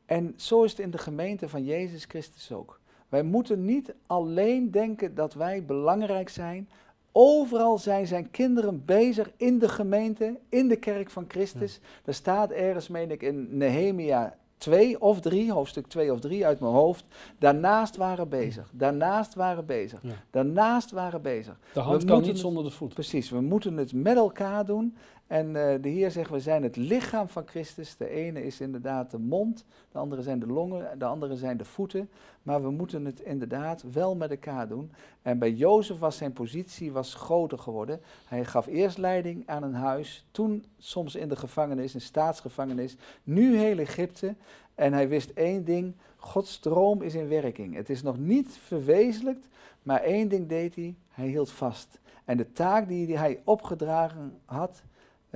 En 0.06 0.34
zo 0.36 0.64
is 0.64 0.72
het 0.72 0.80
in 0.80 0.92
de 0.92 0.98
gemeente 0.98 1.50
van 1.50 1.64
Jezus 1.64 2.06
Christus 2.06 2.52
ook. 2.52 2.80
Wij 3.10 3.24
moeten 3.24 3.66
niet 3.66 3.94
alleen 4.08 4.72
denken 4.72 5.16
dat 5.16 5.34
wij 5.34 5.66
belangrijk 5.66 6.30
zijn. 6.30 6.70
Overal 7.12 7.78
zijn 7.78 8.08
zijn 8.08 8.32
kinderen 8.32 8.86
bezig 8.86 9.32
in 9.38 9.60
de 9.60 9.70
gemeente, 9.70 10.40
in 10.50 10.68
de 10.68 10.76
kerk 10.76 11.10
van 11.10 11.26
Christus. 11.28 11.80
Er 12.06 12.14
staat 12.14 12.52
ergens, 12.52 12.88
meen 12.88 13.12
ik, 13.12 13.22
in 13.22 13.58
Nehemia 13.58 14.38
2 14.58 15.02
of 15.02 15.20
3, 15.20 15.52
hoofdstuk 15.52 15.88
2 15.88 16.14
of 16.14 16.20
3 16.20 16.46
uit 16.46 16.60
mijn 16.60 16.72
hoofd. 16.74 17.06
Daarnaast 17.40 17.96
waren 17.96 18.30
bezig, 18.30 18.70
daarnaast 18.74 19.34
waren 19.34 19.66
bezig, 19.66 20.00
Ja. 20.02 20.14
daarnaast 20.30 20.92
waren 20.92 21.22
bezig. 21.22 21.60
De 21.74 21.80
hand 21.80 22.02
We 22.02 22.08
kan 22.08 22.22
niet 22.22 22.40
zonder 22.40 22.64
de 22.64 22.70
voet. 22.70 22.94
Precies, 22.94 23.30
we 23.30 23.42
moeten 23.42 23.78
het 23.78 23.94
met 23.94 24.16
elkaar 24.16 24.66
doen. 24.66 24.96
En 25.28 25.56
eh, 25.56 25.82
de 25.82 25.90
Heer 25.90 26.12
zegt, 26.12 26.30
we 26.30 26.40
zijn 26.40 26.64
het 26.64 26.76
lichaam 26.76 27.30
van 27.30 27.48
Christus. 27.48 27.98
De 27.98 28.10
ene 28.10 28.46
is 28.46 28.60
inderdaad 28.60 29.12
de 29.12 29.18
mond, 29.18 29.66
de 29.92 29.98
andere 29.98 30.22
zijn 30.22 30.40
de 30.40 30.48
longen, 30.48 31.00
de 31.00 31.06
andere 31.06 31.36
zijn 31.36 31.58
de 31.58 31.66
voeten. 31.66 32.10
Maar 32.44 32.62
we 32.62 32.70
moeten 32.70 33.06
het 33.06 33.20
inderdaad 33.20 33.84
wel 33.92 34.16
met 34.16 34.30
elkaar 34.30 34.68
doen. 34.68 34.92
En 35.22 35.40
bij 35.40 35.52
Jozef 35.52 36.00
was 36.00 36.18
zijn 36.18 36.34
positie 36.34 36.92
was 36.92 37.14
groter 37.14 37.60
geworden. 37.60 38.00
Hij 38.28 38.46
gaf 38.46 38.68
eerst 38.68 38.98
leiding 38.98 39.44
aan 39.46 39.64
een 39.64 39.74
huis, 39.74 40.26
toen 40.32 40.66
soms 40.78 41.16
in 41.16 41.30
de 41.30 41.36
gevangenis, 41.36 41.94
een 41.94 42.02
staatsgevangenis, 42.02 42.96
nu 43.24 43.58
heel 43.58 43.78
Egypte. 43.78 44.36
En 44.76 44.94
hij 44.94 45.08
wist 45.08 45.30
één 45.30 45.66
ding, 45.66 45.94
Gods 46.16 46.54
stroom 46.54 47.02
is 47.02 47.16
in 47.16 47.28
werking. 47.28 47.76
Het 47.76 47.90
is 47.90 48.02
nog 48.02 48.18
niet 48.18 48.58
verwezenlijkt, 48.64 49.48
maar 49.84 50.02
één 50.02 50.28
ding 50.28 50.48
deed 50.48 50.76
hij, 50.76 50.96
hij 51.10 51.28
hield 51.28 51.52
vast. 51.52 52.00
En 52.26 52.38
de 52.38 52.52
taak 52.52 52.88
die 52.88 53.18
hij 53.18 53.42
opgedragen 53.44 54.40
had, 54.46 54.84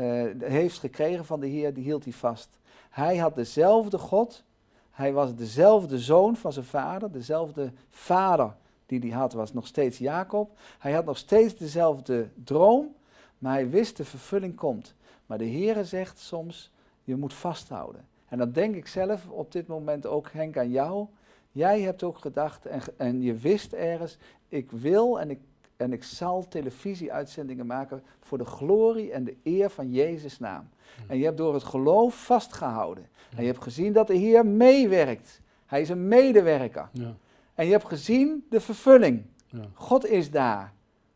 eh, 0.02 0.50
heeft 0.50 0.80
gekregen 0.80 1.26
van 1.26 1.40
de 1.40 1.48
Heer, 1.48 1.74
die 1.74 1.84
hield 1.84 2.04
hij 2.04 2.14
vast. 2.14 2.60
Hij 2.90 3.18
had 3.18 3.36
dezelfde 3.36 3.98
God, 3.98 4.44
hij 4.92 5.14
was 5.14 5.36
dezelfde 5.36 6.00
zoon 6.00 6.36
van 6.36 6.54
zijn 6.54 6.66
vader, 6.66 7.12
dezelfde 7.12 7.72
vader 7.90 8.56
die 8.86 9.12
hij 9.12 9.20
had 9.20 9.34
was 9.34 9.54
nog 9.54 9.68
steeds 9.68 9.98
Jacob. 9.98 10.58
Hij 10.80 10.92
had 10.92 11.06
nog 11.06 11.18
steeds 11.18 11.56
dezelfde 11.56 12.28
droom, 12.44 12.96
maar 13.38 13.54
hij 13.54 13.70
wist 13.70 13.98
de 13.98 14.06
vervulling 14.06 14.56
komt. 14.56 14.94
Maar 15.26 15.38
de 15.38 15.46
Heer 15.46 15.86
zegt 15.86 16.20
soms, 16.20 16.72
je 17.04 17.16
moet 17.16 17.34
vasthouden. 17.34 18.06
En 18.28 18.38
dan 18.38 18.52
denk 18.52 18.76
ik 18.76 18.88
zelf 18.88 19.28
op 19.30 19.52
dit 19.52 19.68
moment 19.68 20.06
ook, 20.06 20.32
Henk, 20.32 20.58
aan 20.58 20.70
jou. 20.70 21.08
Jij 21.52 21.82
hebt 21.82 22.04
ook 22.04 22.18
gedacht 22.18 22.66
en, 22.66 22.82
en 22.98 23.22
je 23.22 23.34
wist 23.34 23.74
ergens, 23.74 24.18
ik 24.48 24.72
wil 24.72 25.20
en 25.20 25.30
ik, 25.30 25.40
en 25.82 25.94
ik 25.94 26.04
zal 26.04 26.48
televisieuitzendingen 26.48 27.66
maken 27.66 28.04
voor 28.20 28.38
de 28.38 28.46
glorie 28.46 29.12
en 29.12 29.24
de 29.24 29.36
eer 29.44 29.70
van 29.70 29.92
Jezus' 29.92 30.40
naam. 30.40 30.70
En 31.08 31.18
je 31.18 31.24
hebt 31.24 31.38
door 31.38 31.54
het 31.54 31.64
geloof 31.64 32.26
vastgehouden. 32.26 33.08
En 33.36 33.42
je 33.44 33.50
hebt 33.52 33.64
gezien 33.64 33.94
dat 33.94 34.08
de 34.08 34.16
Heer 34.16 34.46
meewerkt. 34.46 35.42
Hij 35.66 35.82
is 35.82 35.90
een 35.90 36.08
medewerker. 36.08 36.90
Ja, 36.92 37.16
En 37.54 37.66
je 37.66 37.72
hebt 37.72 37.88
gezien 37.88 38.46
de 38.50 38.60
vervulling. 38.60 39.24
ja. 39.48 39.66
God 39.74 40.06
is 40.06 40.32
daar. 40.32 40.74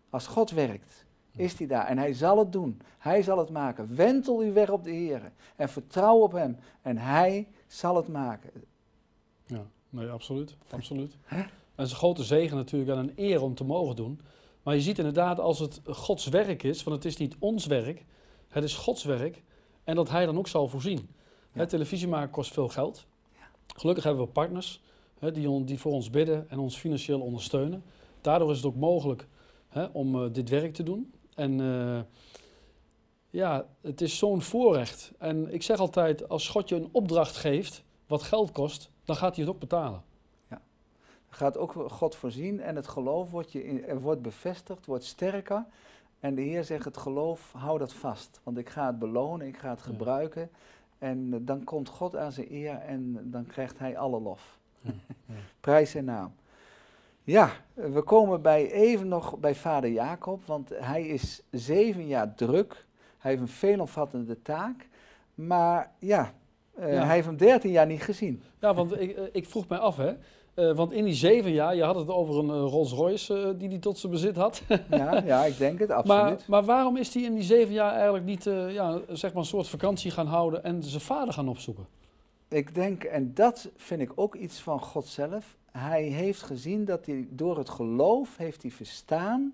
Als 0.10 0.28
God 0.28 0.52
werkt, 0.52 1.06
is 1.36 1.58
hij 1.58 1.68
daar. 1.68 1.86
En 1.88 1.98
hij 1.98 2.14
zal 2.14 2.38
het 2.38 2.52
doen. 2.52 2.82
Hij 2.98 3.22
zal 3.22 3.38
het 3.38 3.50
maken. 3.50 3.96
Wentel 3.96 4.44
u 4.44 4.54
weg 4.54 4.70
op 4.70 4.84
de 4.84 4.92
Heer. 4.92 5.32
En 5.56 5.70
vertrouw 5.70 6.18
op 6.18 6.32
hem. 6.32 6.58
En 6.82 6.98
hij 6.98 7.48
zal 7.68 7.96
het 7.96 8.08
maken. 8.08 8.52
Ja, 9.46 9.66
nee, 9.90 10.08
absoluut. 10.10 10.56
absoluut. 10.70 11.18
En 11.28 11.38
het 11.76 11.86
is 11.86 11.92
een 11.92 11.98
grote 11.98 12.24
zegen 12.24 12.58
natuurlijk 12.58 12.92
en 12.92 12.98
een 12.98 13.14
eer 13.16 13.42
om 13.42 13.56
te 13.56 13.64
mogen 13.64 13.96
doen. 13.96 14.20
Maar 14.66 14.76
je 14.76 14.82
ziet 14.82 14.98
inderdaad 14.98 15.40
als 15.40 15.60
het 15.60 15.82
Gods 15.86 16.28
werk 16.28 16.64
is, 16.64 16.84
want 16.84 16.96
het 16.96 17.06
is 17.06 17.18
niet 17.18 17.36
ons 17.40 17.66
werk, 17.66 18.06
het 18.48 18.64
is 18.64 18.76
Gods 18.76 19.04
werk. 19.04 19.44
En 19.84 19.96
dat 19.96 20.10
Hij 20.10 20.26
dan 20.26 20.38
ook 20.38 20.48
zal 20.48 20.68
voorzien. 20.68 20.98
Ja. 20.98 21.60
Hè, 21.60 21.68
televisie 21.68 22.08
maken 22.08 22.30
kost 22.30 22.54
veel 22.54 22.68
geld. 22.68 23.06
Gelukkig 23.76 24.04
hebben 24.04 24.24
we 24.26 24.32
partners 24.32 24.82
hè, 25.20 25.32
die, 25.32 25.50
on- 25.50 25.66
die 25.66 25.80
voor 25.80 25.92
ons 25.92 26.10
bidden 26.10 26.50
en 26.50 26.60
ons 26.60 26.78
financieel 26.78 27.22
ondersteunen. 27.22 27.84
Daardoor 28.22 28.52
is 28.52 28.58
het 28.58 28.66
ook 28.66 28.76
mogelijk 28.76 29.28
hè, 29.68 29.86
om 29.86 30.24
eh, 30.24 30.34
dit 30.34 30.50
werk 30.50 30.74
te 30.74 30.84
doen. 30.84 31.14
En 31.36 31.62
eh, 31.62 32.00
ja, 33.30 33.68
het 33.82 34.02
is 34.02 34.18
zo'n 34.18 34.42
voorrecht. 34.42 35.12
En 35.18 35.54
ik 35.54 35.64
zeg 35.64 35.80
altijd, 35.80 36.30
als 36.30 36.48
God 36.48 36.70
je 36.70 36.76
een 36.76 36.90
opdracht 36.92 37.36
geeft 37.36 37.84
wat 38.08 38.24
geld 38.24 38.52
kost, 38.52 38.90
dan 39.04 39.16
gaat 39.16 39.36
hij 39.36 39.46
het 39.46 39.54
ook 39.54 39.60
betalen. 39.60 40.04
Gaat 41.36 41.58
ook 41.58 41.74
God 41.88 42.15
voorzien. 42.15 42.62
En 42.62 42.75
het 42.75 42.88
geloof 42.88 43.32
wordt, 43.32 43.51
je 43.51 43.63
in- 43.65 43.86
er 43.86 44.01
wordt 44.01 44.22
bevestigd, 44.22 44.86
wordt 44.86 45.04
sterker. 45.04 45.65
En 46.20 46.36
de 46.36 46.42
Heer 46.42 46.63
zegt, 46.63 46.86
het 46.86 46.98
geloof, 46.98 47.51
hou 47.58 47.77
dat 47.80 47.94
vast. 47.94 48.39
Want 48.44 48.58
ik 48.58 48.70
ga 48.70 48.86
het 48.88 49.00
belonen, 49.00 49.48
ik 49.48 49.58
ga 49.58 49.70
het 49.70 49.80
Ja. 49.80 49.86
gebruiken. 49.86 50.50
En 50.98 51.30
eh, 51.34 51.39
dan 51.42 51.63
komt 51.63 51.89
God 51.89 52.15
aan 52.15 52.32
zijn 52.32 52.54
eer 52.54 52.75
en 52.77 53.20
dan 53.24 53.46
krijgt 53.46 53.80
hij 53.80 53.98
alle 53.98 54.20
lof. 54.22 54.58
Ja. 54.82 54.92
Prijs 55.60 55.92
zijn 55.92 56.06
naam. 56.06 56.34
Ja, 57.24 57.50
eh, 57.74 57.86
we 57.92 58.01
komen 58.01 58.42
bij 58.42 58.72
even 58.72 59.08
nog 59.08 59.38
bij 59.38 59.56
vader 59.56 59.89
Jacob, 59.89 60.46
want 60.46 60.70
hij 60.74 61.08
is 61.08 61.42
zeven 61.51 62.08
jaar 62.08 62.36
druk. 62.36 62.86
Hij 63.18 63.32
heeft 63.32 63.44
een 63.44 63.48
veelomvattende 63.56 64.42
taak. 64.42 64.88
Maar 65.34 65.92
ja, 66.00 66.34
eh, 66.75 66.94
Ja. 66.94 67.06
hij 67.06 67.13
heeft 67.15 67.27
hem 67.27 67.38
dertien 67.38 67.72
jaar 67.72 67.86
niet 67.86 68.01
gezien. 68.04 68.42
Ja, 68.60 68.74
want 68.74 69.00
ik, 69.00 69.18
ik 69.32 69.46
vroeg 69.48 69.68
mij 69.68 69.77
af, 69.77 69.98
hè. 69.98 70.13
Eh, 70.56 70.76
want 70.76 70.92
in 70.92 71.06
die 71.06 71.14
zeven 71.14 71.52
jaar, 71.52 71.76
je 71.76 71.84
had 71.84 71.96
het 71.96 72.10
over 72.10 72.38
een 72.38 72.50
eh, 72.50 72.72
Rolls 72.72 72.92
Royce 72.92 73.42
eh, 73.42 73.50
die 73.58 73.70
hij 73.70 73.78
tot 73.78 73.98
zijn 73.98 74.12
bezit 74.12 74.36
had. 74.36 74.62
Ja, 74.90 75.24
ja 75.26 75.46
ik 75.46 75.58
denk 75.58 75.80
het, 75.80 75.88
maar, 75.88 75.98
absoluut. 75.98 76.48
maar 76.48 76.64
waarom 76.64 76.98
is 76.98 77.14
hij 77.14 77.24
in 77.24 77.34
die 77.34 77.44
zeven 77.44 77.74
jaar 77.74 77.94
eigenlijk 77.94 78.26
niet 78.26 78.44
ja, 78.70 79.00
zeg 79.10 79.34
maar 79.34 79.42
een 79.42 79.48
soort 79.48 79.68
vakantie 79.68 80.12
gaan 80.12 80.28
houden 80.28 80.64
en 80.64 80.84
zijn 80.84 81.02
vader 81.02 81.34
gaan 81.34 81.50
opzoeken? 81.50 81.86
Ik 82.48 82.76
denk, 82.76 83.04
en 83.04 83.34
dat 83.34 83.70
vind 83.76 84.02
ik 84.02 84.12
ook 84.16 84.36
iets 84.36 84.60
van 84.60 84.80
God 84.80 85.06
zelf. 85.06 85.58
Hij 85.72 86.04
heeft 86.04 86.42
gezien 86.42 86.86
dat 86.86 87.06
hij 87.06 87.28
door 87.30 87.58
het 87.58 87.70
geloof 87.70 88.38
heeft 88.38 88.62
hij 88.62 88.72
verstaan 88.72 89.54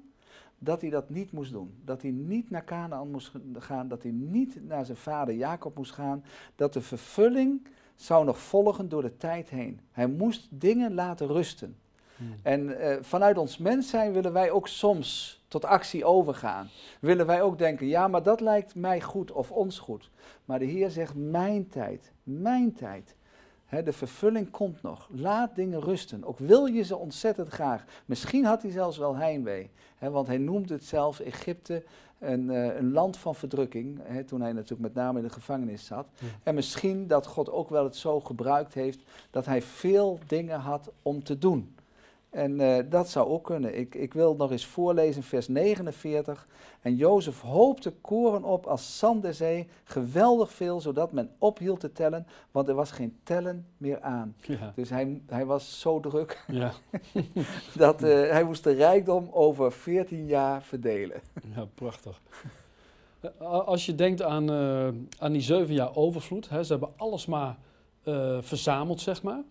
dat 0.64 0.82
hij 0.82 0.90
dat 0.90 1.10
niet 1.10 1.32
moest 1.32 1.52
doen. 1.52 1.74
Dat 1.86 2.02
hij 2.02 2.12
niet 2.12 2.50
naar 2.50 2.64
Canaan 2.64 3.12
moest 3.12 3.32
gaan, 3.58 3.88
dat 3.88 4.04
hij 4.04 4.12
niet 4.12 4.68
naar 4.68 4.86
zijn 4.86 4.98
vader 4.98 5.36
Jacob 5.36 5.76
moest 5.76 5.92
gaan. 5.92 6.24
Dat 6.56 6.74
de 6.74 6.82
vervulling 6.82 7.68
zou 8.04 8.26
nog 8.26 8.40
volgen 8.40 8.90
door 8.90 9.02
de 9.02 9.18
tijd 9.18 9.50
heen. 9.50 9.80
Hij 9.92 10.08
moest 10.08 10.48
dingen 10.50 10.94
laten 10.94 11.28
rusten. 11.28 11.76
En 12.42 12.80
eh, 12.80 12.98
vanuit 13.02 13.38
ons 13.38 13.58
mens 13.58 13.90
zijn 13.90 14.12
willen 14.12 14.34
wij 14.34 14.52
ook 14.52 14.68
soms 14.68 15.42
tot 15.48 15.66
actie 15.66 16.06
overgaan. 16.06 16.70
Willen 17.00 17.26
wij 17.26 17.42
ook 17.42 17.58
denken, 17.58 17.88
ja, 17.88 18.08
maar 18.08 18.24
dat 18.24 18.42
lijkt 18.42 18.76
mij 18.76 19.02
goed 19.02 19.32
of 19.32 19.52
ons 19.52 19.80
goed. 19.80 20.10
Maar 20.46 20.60
de 20.60 20.66
Heer 20.66 20.90
zegt, 20.90 21.16
mijn 21.16 21.68
tijd, 21.68 22.12
mijn 22.24 22.74
tijd. 22.74 23.16
De 23.72 23.94
vervulling 23.94 24.52
komt 24.52 24.82
nog. 24.82 25.08
Laat 25.12 25.56
dingen 25.56 25.82
rusten. 25.82 26.24
Ook 26.24 26.40
wil 26.40 26.66
je 26.66 26.84
ze 26.84 26.96
ontzettend 26.96 27.48
graag. 27.48 27.84
Misschien 28.06 28.46
had 28.46 28.62
hij 28.62 28.72
zelfs 28.72 28.98
wel 28.98 29.16
heimwee. 29.16 29.70
Want 30.00 30.28
hij 30.28 30.38
noemde 30.38 30.74
het 30.74 30.86
zelfs 30.86 31.22
Egypte 31.22 31.84
een, 32.20 32.50
eh, 32.50 32.76
een 32.76 32.92
land 32.92 33.18
van 33.18 33.36
verdrukking. 33.36 34.00
Toen 34.26 34.42
hij 34.42 34.54
natuurlijk 34.54 34.82
met 34.82 34.94
name 34.94 35.18
in 35.18 35.26
de 35.26 35.34
gevangenis 35.34 35.86
zat. 35.86 36.08
Ja. 36.20 36.28
En 36.44 36.56
misschien 36.56 37.08
dat 37.08 37.26
God 37.26 37.52
ook 37.52 37.70
wel 37.70 37.84
het 37.84 37.96
zo 37.96 38.20
gebruikt 38.20 38.74
heeft 38.74 39.00
dat 39.30 39.46
hij 39.46 39.62
veel 39.62 40.20
dingen 40.28 40.60
had 40.60 40.92
om 41.02 41.24
te 41.24 41.38
doen. 41.38 41.76
En 42.32 42.60
eh, 42.60 42.84
dat 42.90 43.10
zou 43.10 43.28
ook 43.30 43.44
kunnen. 43.44 43.78
Ik, 43.78 43.96
ik 43.96 44.14
wil 44.14 44.36
nog 44.36 44.52
eens 44.52 44.66
voorlezen, 44.66 45.24
vers 45.24 45.48
49. 45.48 46.48
En 46.82 46.96
Jozef 46.96 47.42
hoopte 47.42 47.92
koren 48.02 48.44
op 48.44 48.66
als 48.66 48.98
zand 48.98 49.22
der 49.22 49.34
zee, 49.34 49.68
geweldig 49.84 50.52
veel, 50.52 50.82
zodat 50.82 51.12
men 51.12 51.30
ophield 51.38 51.80
te 51.80 51.92
tellen, 51.92 52.28
want 52.52 52.68
er 52.68 52.74
was 52.76 52.92
geen 52.92 53.20
tellen 53.24 53.66
meer 53.78 54.02
aan. 54.02 54.36
Ja, 54.42 54.72
Dus 54.76 54.90
hij, 54.90 55.22
hij 55.28 55.46
was 55.46 55.80
zo 55.80 56.00
druk 56.00 56.44
ja, 56.48 56.72
dat 57.76 58.04
eh, 58.04 58.30
hij 58.30 58.44
moest 58.44 58.64
de 58.64 58.72
rijkdom 58.74 59.30
over 59.32 59.72
14 59.72 60.26
jaar 60.26 60.64
verdelen. 60.64 61.22
ja 61.56 61.66
prachtig. 61.76 62.22
Eh, 63.22 63.42
Als 63.42 63.86
je 63.86 63.96
denkt 63.96 64.22
aan, 64.22 64.52
aan 65.20 65.32
die 65.32 65.42
zeven 65.42 65.74
jaar 65.74 65.96
overvloed, 65.96 66.50
hè, 66.50 66.64
ze 66.64 66.72
hebben 66.72 66.90
alles 66.98 67.26
maar 67.26 67.58
verzameld, 68.42 69.02
zeg 69.02 69.24
maar. 69.24 69.42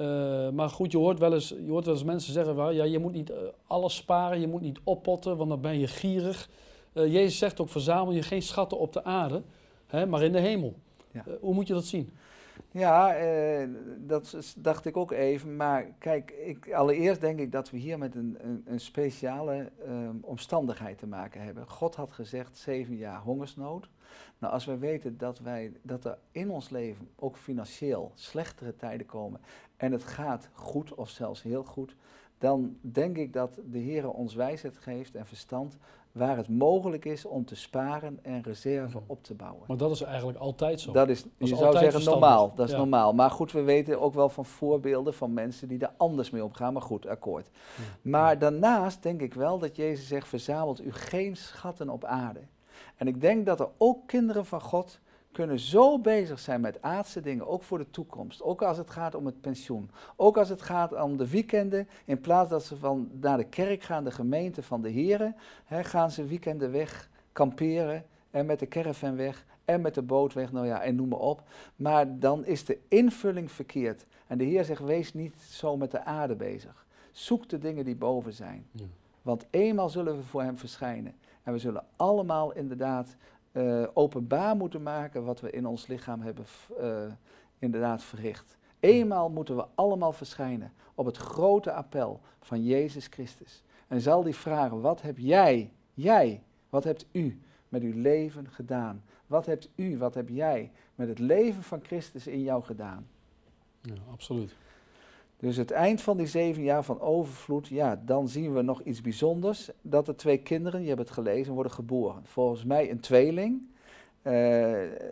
Eh, 0.00 0.50
maar 0.50 0.68
goed, 0.68 0.92
je 0.92 0.98
hoort, 0.98 1.18
wel 1.18 1.34
eens, 1.34 1.48
je 1.48 1.70
hoort 1.70 1.84
wel 1.84 1.94
eens 1.94 2.04
mensen 2.04 2.32
zeggen, 2.32 2.56
wel, 2.56 2.70
ja, 2.70 2.84
je 2.84 2.98
moet 2.98 3.12
niet 3.12 3.30
eh, 3.30 3.38
alles 3.66 3.94
sparen, 3.94 4.40
je 4.40 4.48
moet 4.48 4.60
niet 4.60 4.80
oppotten, 4.84 5.36
want 5.36 5.50
dan 5.50 5.60
ben 5.60 5.78
je 5.78 5.86
gierig. 5.86 6.48
Eh, 6.92 7.12
Jezus 7.12 7.38
zegt 7.38 7.60
ook, 7.60 7.68
verzamel 7.68 8.12
je 8.12 8.22
geen 8.22 8.42
schatten 8.42 8.78
op 8.78 8.92
de 8.92 9.04
aarde, 9.04 9.42
hè, 9.86 10.06
maar 10.06 10.22
in 10.22 10.32
de 10.32 10.40
hemel. 10.40 10.74
Ja. 11.10 11.24
Hoe 11.40 11.54
moet 11.54 11.66
je 11.66 11.72
dat 11.72 11.84
zien? 11.84 12.10
Ja, 12.70 13.16
dat 13.98 14.54
dacht 14.56 14.84
ik 14.84 14.96
ook 14.96 15.10
even. 15.12 15.56
Maar 15.56 15.86
kijk, 15.98 16.30
ik, 16.30 16.72
allereerst 16.72 17.20
denk 17.20 17.38
ik 17.38 17.52
dat 17.52 17.70
we 17.70 17.76
hier 17.76 17.98
met 17.98 18.14
een, 18.14 18.38
een, 18.40 18.64
een 18.66 18.80
speciale 18.80 19.70
ehm, 19.84 20.16
omstandigheid 20.20 20.98
te 20.98 21.06
maken 21.06 21.42
hebben. 21.42 21.68
God 21.68 21.94
had 21.94 22.12
gezegd 22.12 22.58
zeven 22.58 22.96
jaar 22.96 23.20
hongersnood. 23.20 23.88
Nou, 24.38 24.52
als 24.52 24.64
wij 24.64 24.78
weten 24.78 25.18
dat, 25.18 25.38
wij, 25.38 25.72
dat 25.82 26.04
er 26.04 26.18
in 26.30 26.50
ons 26.50 26.70
leven 26.70 27.08
ook 27.16 27.36
financieel 27.36 28.12
slechtere 28.14 28.76
tijden 28.76 29.06
komen 29.06 29.40
en 29.80 29.92
het 29.92 30.04
gaat 30.04 30.48
goed 30.52 30.94
of 30.94 31.08
zelfs 31.08 31.42
heel 31.42 31.64
goed, 31.64 31.96
dan 32.38 32.76
denk 32.80 33.16
ik 33.16 33.32
dat 33.32 33.60
de 33.70 33.78
Heer 33.78 34.10
ons 34.10 34.34
wijsheid 34.34 34.76
geeft 34.76 35.14
en 35.14 35.26
verstand 35.26 35.78
waar 36.12 36.36
het 36.36 36.48
mogelijk 36.48 37.04
is 37.04 37.24
om 37.24 37.44
te 37.44 37.56
sparen 37.56 38.18
en 38.22 38.42
reserve 38.42 39.00
op 39.06 39.24
te 39.24 39.34
bouwen. 39.34 39.62
Maar 39.66 39.76
dat 39.76 39.90
is 39.90 40.02
eigenlijk 40.02 40.38
altijd 40.38 40.80
zo. 40.80 40.92
Dat 40.92 41.08
is, 41.08 41.24
is 41.36 41.48
je 41.48 41.56
zou 41.56 41.72
zeggen 41.72 41.92
verstandig. 41.92 42.20
normaal. 42.28 42.52
Dat 42.54 42.66
is 42.66 42.72
Ja. 42.72 42.78
normaal. 42.78 43.14
Maar 43.14 43.30
goed, 43.30 43.52
we 43.52 43.62
weten 43.62 44.00
ook 44.00 44.14
wel 44.14 44.28
van 44.28 44.44
voorbeelden 44.44 45.14
van 45.14 45.32
mensen 45.32 45.68
die 45.68 45.78
daar 45.78 45.94
anders 45.96 46.30
mee 46.30 46.44
omgaan. 46.44 46.72
Maar 46.72 46.82
goed, 46.82 47.06
akkoord. 47.06 47.50
Ja. 47.76 47.82
Maar 48.10 48.38
daarnaast 48.38 49.02
denk 49.02 49.20
ik 49.20 49.34
wel 49.34 49.58
dat 49.58 49.76
Jezus 49.76 50.08
zegt: 50.08 50.28
verzamelt 50.28 50.84
u 50.84 50.92
geen 50.92 51.36
schatten 51.36 51.88
op 51.88 52.04
aarde. 52.04 52.40
En 52.96 53.08
ik 53.08 53.20
denk 53.20 53.46
dat 53.46 53.60
er 53.60 53.68
ook 53.76 54.06
kinderen 54.06 54.46
van 54.46 54.60
God 54.60 55.00
kunnen 55.32 55.58
zo 55.58 55.98
bezig 55.98 56.38
zijn 56.38 56.60
met 56.60 56.82
aardse 56.82 57.20
dingen, 57.20 57.46
ook 57.46 57.62
voor 57.62 57.78
de 57.78 57.90
toekomst. 57.90 58.42
Ook 58.42 58.62
als 58.62 58.78
het 58.78 58.90
gaat 58.90 59.14
om 59.14 59.26
het 59.26 59.40
pensioen. 59.40 59.90
Ook 60.16 60.36
als 60.36 60.48
het 60.48 60.62
gaat 60.62 61.02
om 61.02 61.16
de 61.16 61.30
weekenden. 61.30 61.88
In 62.04 62.20
plaats 62.20 62.50
dat 62.50 62.64
ze 62.64 62.76
van 62.76 63.08
naar 63.20 63.36
de 63.36 63.44
kerk 63.44 63.82
gaan, 63.82 64.04
de 64.04 64.10
gemeente 64.10 64.62
van 64.62 64.82
de 64.82 64.88
heren, 64.88 65.36
hè, 65.64 65.84
gaan 65.84 66.10
ze 66.10 66.24
weekenden 66.24 66.70
weg 66.70 67.08
kamperen 67.32 68.04
en 68.30 68.46
met 68.46 68.58
de 68.58 68.68
caravan 68.68 69.16
weg 69.16 69.46
en 69.64 69.80
met 69.80 69.94
de 69.94 70.02
boot 70.02 70.32
weg, 70.32 70.52
nou 70.52 70.66
ja, 70.66 70.82
en 70.82 70.94
noem 70.94 71.08
maar 71.08 71.18
op. 71.18 71.42
Maar 71.76 72.18
dan 72.18 72.44
is 72.44 72.64
de 72.64 72.78
invulling 72.88 73.52
verkeerd. 73.52 74.06
En 74.26 74.38
de 74.38 74.44
Heer 74.44 74.64
zegt, 74.64 74.82
wees 74.82 75.14
niet 75.14 75.36
zo 75.40 75.76
met 75.76 75.90
de 75.90 76.04
aarde 76.04 76.34
bezig. 76.34 76.86
Zoek 77.12 77.48
de 77.48 77.58
dingen 77.58 77.84
die 77.84 77.96
boven 77.96 78.32
zijn. 78.32 78.66
Ja. 78.70 78.84
Want 79.22 79.46
eenmaal 79.50 79.88
zullen 79.88 80.16
we 80.16 80.22
voor 80.22 80.42
Hem 80.42 80.58
verschijnen. 80.58 81.14
En 81.42 81.52
we 81.52 81.58
zullen 81.58 81.84
allemaal 81.96 82.52
inderdaad 82.52 83.16
eh, 83.52 83.82
openbaar 83.94 84.56
moeten 84.56 84.82
maken 84.82 85.24
wat 85.24 85.40
we 85.40 85.50
in 85.50 85.66
ons 85.66 85.86
lichaam 85.86 86.20
hebben 86.20 86.44
eh, 86.78 87.12
inderdaad 87.58 88.02
verricht. 88.02 88.58
Eenmaal 88.80 89.30
moeten 89.30 89.56
we 89.56 89.66
allemaal 89.74 90.12
verschijnen 90.12 90.72
op 90.94 91.06
het 91.06 91.16
grote 91.16 91.72
appel 91.72 92.20
van 92.40 92.64
Jezus 92.64 93.06
Christus. 93.06 93.62
En 93.88 94.00
zal 94.00 94.22
die 94.22 94.34
vragen, 94.34 94.80
wat 94.80 95.02
heb 95.02 95.18
jij, 95.18 95.72
jij, 95.94 96.42
wat 96.68 96.84
hebt 96.84 97.06
u 97.12 97.40
met 97.68 97.82
uw 97.82 98.00
leven 98.00 98.48
gedaan? 98.50 99.02
Wat 99.26 99.46
hebt 99.46 99.68
u, 99.74 99.98
wat 99.98 100.14
heb 100.14 100.28
jij 100.28 100.70
met 100.94 101.08
het 101.08 101.18
leven 101.18 101.62
van 101.62 101.80
Christus 101.82 102.26
in 102.26 102.42
jou 102.42 102.62
gedaan? 102.62 103.06
Ja, 103.80 103.94
absoluut. 104.12 104.54
Dus 105.40 105.56
het 105.56 105.70
eind 105.70 106.00
van 106.02 106.16
die 106.16 106.26
zeven 106.26 106.62
jaar 106.62 106.82
van 106.84 107.00
overvloed, 107.00 107.68
ja, 107.68 108.00
dan 108.04 108.28
zien 108.28 108.54
we 108.54 108.62
nog 108.62 108.82
iets 108.82 109.00
bijzonders. 109.00 109.70
Dat 109.82 110.08
er 110.08 110.16
twee 110.16 110.38
kinderen, 110.38 110.82
je 110.82 110.88
hebt 110.88 111.00
het 111.00 111.10
gelezen, 111.10 111.54
worden 111.54 111.72
geboren. 111.72 112.20
Volgens 112.24 112.64
mij 112.64 112.90
een 112.90 113.00
tweeling. 113.00 113.68
Eh, 114.22 114.32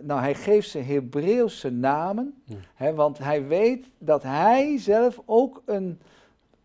nou, 0.03 0.21
hij 0.21 0.35
geeft 0.35 0.69
ze 0.71 0.79
Hebreeuwse 0.79 1.71
namen, 1.71 2.43
Ja. 2.45 2.57
hè, 2.75 2.95
want 2.95 3.19
hij 3.19 3.47
weet 3.47 3.91
dat 3.99 4.23
hij 4.23 4.79
zelf 4.79 5.21
ook 5.25 5.62
een, 5.64 6.01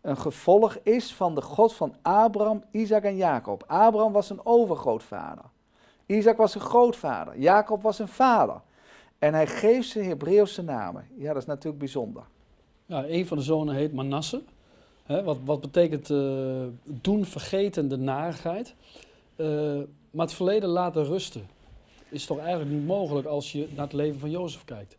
een 0.00 0.16
gevolg 0.16 0.78
is 0.82 1.14
van 1.14 1.34
de 1.34 1.42
God 1.42 1.74
van 1.74 1.94
Abraham, 2.02 2.62
Isaac 2.70 3.02
en 3.02 3.16
Jacob. 3.16 3.64
Abraham 3.66 4.12
was 4.12 4.30
een 4.30 4.46
overgrootvader. 4.46 5.44
Isaac 6.06 6.36
was 6.36 6.54
een 6.54 6.60
grootvader. 6.60 7.38
Jacob 7.38 7.82
was 7.82 7.98
een 7.98 8.08
vader. 8.08 8.60
En 9.18 9.34
hij 9.34 9.46
geeft 9.46 9.88
ze 9.88 10.00
Hebreeuwse 10.00 10.62
namen. 10.62 11.06
Ja, 11.16 11.32
dat 11.32 11.42
is 11.42 11.48
natuurlijk 11.48 11.78
bijzonder. 11.78 12.22
Ja, 12.86 13.04
een 13.06 13.26
van 13.26 13.36
de 13.36 13.42
zonen 13.42 13.74
heet 13.74 13.92
Manasse. 13.92 14.42
Wat, 15.06 15.38
wat 15.44 15.60
betekent 15.60 16.10
eh, 16.10 16.62
doen 16.84 17.24
vergeten 17.24 17.88
de 17.88 17.96
narigheid. 17.96 18.74
Eh, 19.36 19.46
maar 20.10 20.26
het 20.26 20.34
verleden 20.34 20.68
laten 20.68 21.04
rusten. 21.04 21.46
Is 22.08 22.26
toch 22.26 22.38
eigenlijk 22.38 22.70
niet 22.70 22.86
mogelijk 22.86 23.26
als 23.26 23.52
je 23.52 23.68
naar 23.74 23.84
het 23.84 23.92
leven 23.92 24.20
van 24.20 24.30
Jozef 24.30 24.64
kijkt. 24.64 24.96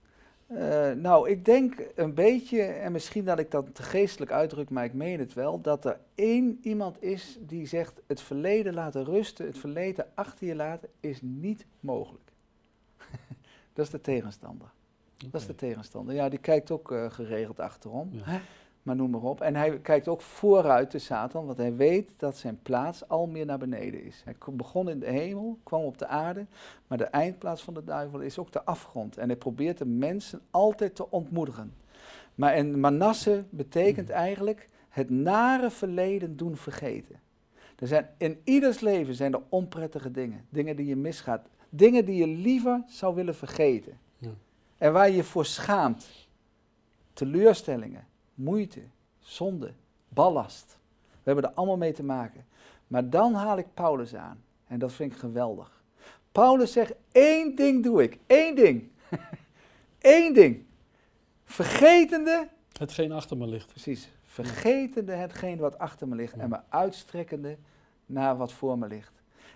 Eh, 0.48 0.91
nou, 0.91 1.30
ik 1.30 1.45
denk 1.45 1.88
een 1.95 2.13
beetje, 2.13 2.62
en 2.62 2.91
misschien 2.91 3.26
dat 3.26 3.39
ik 3.39 3.52
dat 3.52 3.76
te 3.76 3.84
geestelijk 3.84 4.32
uitdruk, 4.32 4.69
maar 4.69 4.86
ik 4.86 4.93
meen 4.93 5.19
het 5.19 5.34
wel, 5.34 5.62
dat 5.62 5.86
er 5.86 6.00
één 6.15 6.60
iemand 6.62 7.04
is 7.04 7.38
die 7.39 7.67
zegt: 7.67 8.02
het 8.08 8.21
verleden 8.21 8.74
laten 8.74 9.06
rusten, 9.06 9.45
het 9.45 9.58
verleden 9.58 10.08
achter 10.13 10.48
je 10.48 10.56
laten, 10.56 10.89
is 11.00 11.19
niet 11.21 11.65
mogelijk. 11.80 12.32
dat 13.74 13.86
is 13.86 13.91
de 13.91 14.02
tegenstander. 14.02 14.74
Dat 15.17 15.41
is 15.41 15.47
de 15.47 15.56
tegenstander. 15.56 16.15
Ja, 16.15 16.30
die 16.30 16.39
kijkt 16.39 16.71
ook 16.71 16.91
eh, 16.91 17.12
geregeld 17.12 17.60
achterom. 17.60 18.10
Ja. 18.12 18.21
Hè? 18.23 18.39
Maar 18.86 18.95
noem 18.95 19.10
maar 19.10 19.21
op. 19.21 19.41
En 19.41 19.56
hij 19.56 19.80
kijkt 19.80 20.08
ook 20.08 20.21
vooruit 20.21 20.91
de 20.91 20.99
Satan, 20.99 21.45
want 21.45 21.58
hij 21.58 21.75
weet 21.75 22.12
dat 22.17 22.38
zijn 22.38 22.60
plaats 22.62 23.08
al 23.08 23.28
meer 23.28 23.45
naar 23.45 23.58
beneden 23.58 24.04
is. 24.04 24.21
Hij 24.25 24.36
begon 24.51 24.89
in 24.89 24.99
de 24.99 25.10
hemel, 25.10 25.60
kwam 25.63 25.84
op 25.84 25.97
de 25.97 26.08
aarde, 26.08 26.45
maar 26.88 26.97
de 26.97 27.04
eindplaats 27.04 27.62
van 27.62 27.73
de 27.73 27.84
duivel 27.84 28.19
is 28.19 28.39
ook 28.39 28.51
de 28.51 28.63
afgrond. 28.63 29.17
En 29.17 29.28
hij 29.28 29.38
probeert 29.38 29.78
de 29.78 29.86
mensen 29.86 30.41
altijd 30.51 30.95
te 30.95 31.12
ontmoedigen. 31.12 31.73
Maar 32.36 32.54
en 32.54 32.80
Manasse 32.80 33.43
betekent 33.49 34.10
eigenlijk 34.10 34.69
het 34.89 35.10
nare 35.10 35.71
verleden 35.71 36.38
doen 36.38 36.56
vergeten. 36.56 37.19
Er 37.75 37.88
zijn, 37.88 38.10
in 38.17 38.41
ieders 38.43 38.80
leven 38.80 39.13
zijn 39.13 39.34
er 39.34 39.41
onprettige 39.49 40.12
dingen, 40.12 40.45
dingen 40.49 40.75
die 40.75 40.86
je 40.86 40.95
misgaat, 40.95 41.47
dingen 41.69 42.06
die 42.06 42.15
je 42.15 42.28
liever 42.28 42.84
zou 42.88 43.15
willen 43.15 43.36
vergeten. 43.36 43.97
En 44.77 44.93
waar 44.93 45.09
je 45.09 45.15
je 45.15 45.23
voor 45.23 45.45
schaamt. 45.45 46.07
Teleurstellingen, 47.13 48.07
moeite, 48.33 48.81
zonde, 49.19 49.73
ballast. 50.09 50.77
We 51.11 51.31
hebben 51.31 51.43
er 51.43 51.55
allemaal 51.55 51.77
mee 51.77 51.93
te 51.93 52.03
maken. 52.03 52.45
Maar 52.88 53.09
dan 53.09 53.33
haal 53.33 53.57
ik 53.57 53.73
Paulus 53.73 54.15
aan. 54.15 54.43
En 54.67 54.79
dat 54.79 54.93
vind 54.93 55.11
ik 55.11 55.17
geweldig. 55.17 55.83
Paulus 56.31 56.71
zegt, 56.71 56.93
één 57.11 57.55
ding 57.55 57.83
doe 57.83 58.03
ik. 58.03 58.17
Eén 58.27 58.55
ding. 58.55 58.89
Eén 60.01 60.33
ding. 60.33 60.65
Vergetende, 61.45 62.47
Hetgeen 62.79 63.11
achter 63.11 63.38
me 63.38 63.47
ligt. 63.47 63.67
precies, 63.67 64.09
vergetende 64.23 65.11
hetgeen 65.11 65.57
wat 65.57 65.77
achter 65.77 66.07
me 66.07 66.15
ligt. 66.15 66.35
Ja. 66.35 66.41
En 66.41 66.49
me 66.49 66.59
uitstrekkende 66.69 67.57
naar 68.05 68.38
wat 68.38 68.53
voor 68.53 68.77
me 68.77 68.88
ligt. 68.88 69.13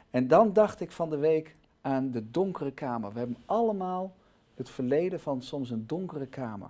En 0.09 0.27
dan 0.27 0.53
dacht 0.53 0.81
ik 0.81 0.91
van 0.91 1.09
de 1.09 1.17
week 1.17 1.55
aan 1.81 2.11
de 2.11 2.31
donkere 2.31 2.71
kamer. 2.71 3.13
We 3.13 3.19
hebben 3.19 3.37
allemaal 3.45 4.15
het 4.59 4.69
verleden 4.69 5.19
van 5.19 5.41
soms 5.41 5.69
een 5.69 5.87
donkere 5.87 6.25
kamer. 6.27 6.69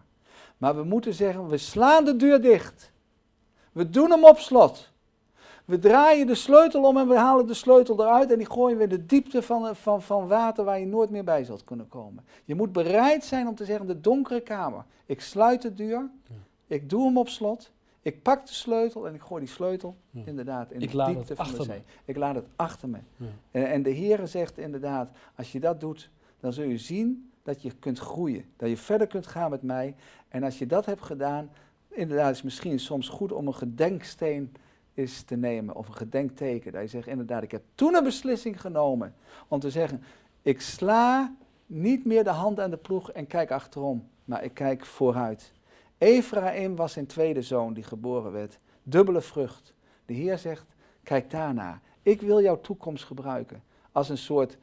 Maar 0.58 0.76
we 0.76 0.84
moeten 0.84 1.14
zeggen, 1.14 1.48
we 1.48 1.58
slaan 1.58 2.06
de 2.06 2.16
deur 2.16 2.42
dicht. 2.42 2.92
We 3.72 3.90
doen 3.90 4.12
hem 4.12 4.26
op 4.26 4.38
slot. 4.38 4.90
We 5.66 5.80
draaien 5.80 6.28
de 6.28 6.36
sleutel 6.36 6.84
om 6.84 6.98
en 6.98 7.08
we 7.08 7.18
halen 7.18 7.48
de 7.48 7.54
sleutel 7.54 8.02
eruit 8.02 8.32
en 8.32 8.38
die 8.38 8.50
gooien 8.50 8.78
we 8.78 8.84
in 8.84 8.90
de 8.90 9.06
diepte 9.06 9.42
van, 9.42 9.76
van, 9.76 10.02
van 10.02 10.28
water 10.28 10.64
waar 10.64 10.80
je 10.80 10.86
nooit 10.86 11.10
meer 11.10 11.24
bij 11.24 11.44
zult 11.44 11.64
kunnen 11.64 11.88
komen. 11.88 12.24
Je 12.46 12.56
moet 12.56 12.72
bereid 12.72 13.24
zijn 13.24 13.48
om 13.48 13.56
te 13.56 13.66
zeggen, 13.66 13.88
de 13.88 14.02
donkere 14.02 14.42
kamer. 14.42 14.84
Ik 15.06 15.22
sluit 15.22 15.62
de 15.62 15.74
deur, 15.74 16.10
ik 16.68 16.90
doe 16.90 17.06
hem 17.06 17.18
op 17.18 17.30
slot, 17.30 17.72
ik 18.02 18.22
pak 18.22 18.46
de 18.48 18.54
sleutel 18.54 19.08
en 19.08 19.14
ik 19.14 19.22
gooi 19.22 19.40
die 19.46 19.54
sleutel 19.54 19.96
Ja. 20.10 20.22
inderdaad 20.26 20.72
in 20.72 20.82
Ik 20.82 20.92
de 20.92 21.04
diepte 21.06 21.36
van 21.36 21.52
de 21.52 21.58
me. 21.58 21.64
zee. 21.64 21.84
Ik 22.06 22.16
laat 22.18 22.36
het 22.36 22.46
achter 22.56 22.90
me. 22.90 22.98
Ja. 23.18 23.26
En, 23.52 23.68
en 23.70 23.84
de 23.84 23.96
Heere 23.96 24.28
zegt 24.28 24.58
inderdaad, 24.58 25.10
als 25.36 25.52
je 25.52 25.60
dat 25.60 25.80
doet, 25.80 26.10
dan 26.40 26.54
zul 26.54 26.64
je 26.66 26.78
zien 26.78 27.29
dat 27.50 27.62
je 27.62 27.72
kunt 27.80 28.00
groeien. 28.00 28.46
Dat 28.58 28.70
je 28.70 28.78
verder 28.78 29.08
kunt 29.08 29.28
gaan 29.28 29.50
met 29.50 29.62
mij. 29.62 29.96
En 30.28 30.44
als 30.44 30.60
je 30.60 30.66
dat 30.66 30.86
hebt 30.86 31.02
gedaan, 31.02 31.50
inderdaad 31.90 32.30
is 32.30 32.36
het 32.36 32.46
misschien 32.46 32.80
soms 32.80 33.10
goed 33.10 33.32
om 33.32 33.48
een 33.48 33.56
gedenksteen 33.56 34.54
is 34.94 35.24
te 35.24 35.36
nemen 35.36 35.76
of 35.76 35.88
een 35.88 35.94
gedenkteken. 35.94 36.72
Dat 36.72 36.82
je 36.82 36.88
zegt 36.88 37.08
inderdaad, 37.08 37.44
ik 37.44 37.52
heb 37.52 37.64
toen 37.76 37.96
een 37.96 38.04
beslissing 38.04 38.62
genomen 38.62 39.16
om 39.48 39.60
te 39.60 39.70
zeggen, 39.70 40.02
ik 40.42 40.62
sla 40.62 41.36
niet 41.66 42.06
meer 42.06 42.24
de 42.24 42.30
hand 42.30 42.60
aan 42.60 42.70
de 42.70 42.78
ploeg 42.78 43.12
en 43.12 43.28
kijk 43.28 43.52
achterom, 43.52 44.08
maar 44.26 44.44
ik 44.44 44.54
kijk 44.54 44.86
vooruit. 44.86 45.54
Ephraim 45.98 46.76
was 46.76 46.94
zijn 46.94 47.06
tweede 47.06 47.42
zoon 47.42 47.74
die 47.74 47.84
geboren 47.84 48.32
werd. 48.32 48.60
Dubbele 48.84 49.22
vrucht. 49.22 49.74
De 50.06 50.14
Heer 50.14 50.38
zegt, 50.38 50.66
kijk 51.04 51.32
daarna. 51.32 51.82
Ik 52.02 52.22
wil 52.22 52.42
jouw 52.42 52.62
toekomst 52.62 53.04
gebruiken 53.04 53.64
als 53.92 54.10
een 54.10 54.18
soort 54.18 54.58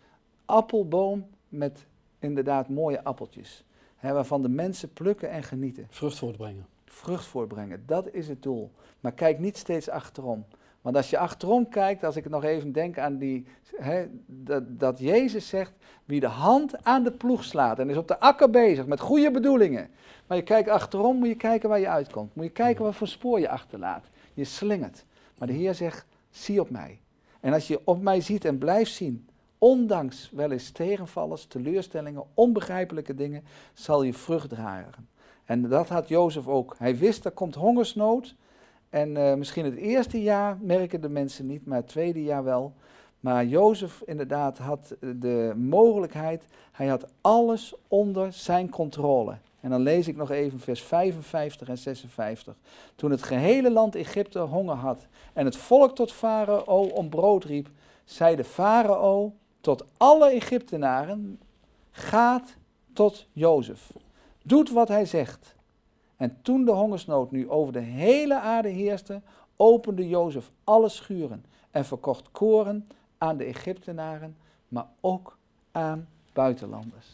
appelboom 0.44 1.26
met 1.48 1.86
inderdaad 2.26 2.68
mooie 2.68 3.04
appeltjes. 3.04 3.64
Hè, 3.96 4.12
waarvan 4.12 4.42
de 4.42 4.48
mensen 4.48 4.92
plukken 4.92 5.30
en 5.30 5.42
genieten. 5.42 5.86
Vrucht 5.90 6.18
voortbrengen. 6.18 6.66
Vrucht 6.84 7.24
voortbrengen, 7.24 7.82
dat 7.86 8.08
is 8.12 8.28
het 8.28 8.42
doel. 8.42 8.70
Maar 9.00 9.12
kijk 9.12 9.38
niet 9.38 9.56
steeds 9.56 9.88
achterom. 9.88 10.44
Want 10.80 10.96
als 10.96 11.10
je 11.10 11.18
achterom 11.18 11.68
kijkt, 11.68 12.04
als 12.04 12.16
ik 12.16 12.28
nog 12.28 12.44
even 12.44 12.72
denk 12.72 12.98
aan 12.98 13.18
die, 13.18 13.46
hè, 13.76 14.06
dat, 14.26 14.80
dat 14.80 14.98
Jezus 14.98 15.48
zegt, 15.48 15.72
wie 16.04 16.20
de 16.20 16.26
hand 16.26 16.84
aan 16.84 17.02
de 17.04 17.12
ploeg 17.12 17.44
slaat 17.44 17.78
en 17.78 17.90
is 17.90 17.96
op 17.96 18.08
de 18.08 18.20
akker 18.20 18.50
bezig 18.50 18.86
met 18.86 19.00
goede 19.00 19.30
bedoelingen. 19.30 19.88
Maar 20.26 20.36
je 20.36 20.42
kijkt 20.42 20.68
achterom, 20.68 21.16
moet 21.16 21.28
je 21.28 21.34
kijken 21.34 21.68
waar 21.68 21.80
je 21.80 21.88
uitkomt. 21.88 22.34
Moet 22.34 22.44
je 22.44 22.50
kijken 22.50 22.84
wat 22.84 22.94
voor 22.94 23.08
spoor 23.08 23.40
je 23.40 23.48
achterlaat. 23.48 24.04
Je 24.34 24.44
slingert. 24.44 25.04
Maar 25.38 25.48
de 25.48 25.54
Heer 25.54 25.74
zegt, 25.74 26.06
zie 26.30 26.60
op 26.60 26.70
mij. 26.70 27.00
En 27.40 27.52
als 27.52 27.68
je 27.68 27.80
op 27.84 28.02
mij 28.02 28.20
ziet 28.20 28.44
en 28.44 28.58
blijft 28.58 28.92
zien, 28.92 29.28
ondanks 29.66 30.30
wel 30.32 30.50
eens 30.50 30.70
tegenvallers, 30.70 31.44
teleurstellingen, 31.44 32.24
onbegrijpelijke 32.34 33.14
dingen, 33.14 33.44
zal 33.74 34.02
je 34.02 34.12
vrucht 34.12 34.48
dragen. 34.48 35.08
En 35.44 35.68
dat 35.68 35.88
had 35.88 36.08
Jozef 36.08 36.48
ook. 36.48 36.74
Hij 36.78 36.96
wist, 36.96 37.24
er 37.24 37.30
komt 37.30 37.54
hongersnood. 37.54 38.34
En 38.90 39.16
uh, 39.16 39.34
misschien 39.34 39.64
het 39.64 39.76
eerste 39.76 40.22
jaar 40.22 40.58
merken 40.60 41.00
de 41.00 41.08
mensen 41.08 41.46
niet, 41.46 41.66
maar 41.66 41.76
het 41.76 41.88
tweede 41.88 42.22
jaar 42.22 42.44
wel. 42.44 42.72
Maar 43.20 43.44
Jozef 43.44 44.02
inderdaad 44.04 44.58
had 44.58 44.96
de 45.00 45.52
mogelijkheid, 45.56 46.44
hij 46.72 46.86
had 46.86 47.06
alles 47.20 47.74
onder 47.88 48.32
zijn 48.32 48.70
controle. 48.70 49.36
En 49.60 49.70
dan 49.70 49.80
lees 49.80 50.08
ik 50.08 50.16
nog 50.16 50.30
even 50.30 50.60
vers 50.60 50.82
55 50.82 51.68
en 51.68 51.78
56. 51.78 52.54
Toen 52.94 53.10
het 53.10 53.22
gehele 53.22 53.70
land 53.70 53.94
Egypte 53.94 54.38
honger 54.38 54.74
had 54.74 55.06
en 55.32 55.44
het 55.44 55.56
volk 55.56 55.94
tot 55.94 56.12
Farao 56.12 56.84
om 56.84 57.08
brood 57.08 57.44
riep, 57.44 57.68
zei 58.04 58.36
de 58.36 58.44
Farao 58.44 59.32
tot 59.66 59.84
alle 59.96 60.30
Egyptenaren, 60.30 61.40
gaat 61.90 62.56
tot 62.92 63.26
Jozef. 63.32 63.92
Doet 64.42 64.70
wat 64.70 64.88
hij 64.88 65.04
zegt. 65.04 65.54
En 66.16 66.38
toen 66.42 66.64
de 66.64 66.70
hongersnood 66.70 67.30
nu 67.30 67.50
over 67.50 67.72
de 67.72 67.80
hele 67.80 68.40
aarde 68.40 68.68
heerste, 68.68 69.22
opende 69.56 70.08
Jozef 70.08 70.50
alle 70.64 70.88
schuren 70.88 71.44
en 71.70 71.84
verkocht 71.84 72.30
koren 72.30 72.88
aan 73.18 73.36
de 73.36 73.44
Egyptenaren, 73.44 74.36
maar 74.68 74.86
ook 75.00 75.38
aan 75.72 76.08
buitenlanders. 76.32 77.06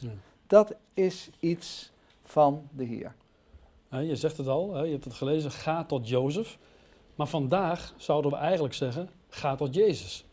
Dat 0.47 0.75
is 0.95 1.31
iets 1.39 1.93
van 2.23 2.69
de 2.71 2.85
Heer. 2.85 3.15
je 3.89 4.17
zegt 4.17 4.37
het 4.37 4.49
al, 4.49 4.85
je 4.85 4.93
hebt 4.93 5.05
het 5.05 5.15
gelezen, 5.15 5.51
ga 5.51 5.85
tot 5.85 6.09
Jozef. 6.09 6.59
Maar 7.15 7.27
vandaag 7.27 7.95
zouden 7.97 8.31
we 8.31 8.37
eigenlijk 8.37 8.75
zeggen, 8.75 9.11
ga 9.29 9.55
tot 9.55 9.75
Jezus. 9.75 10.25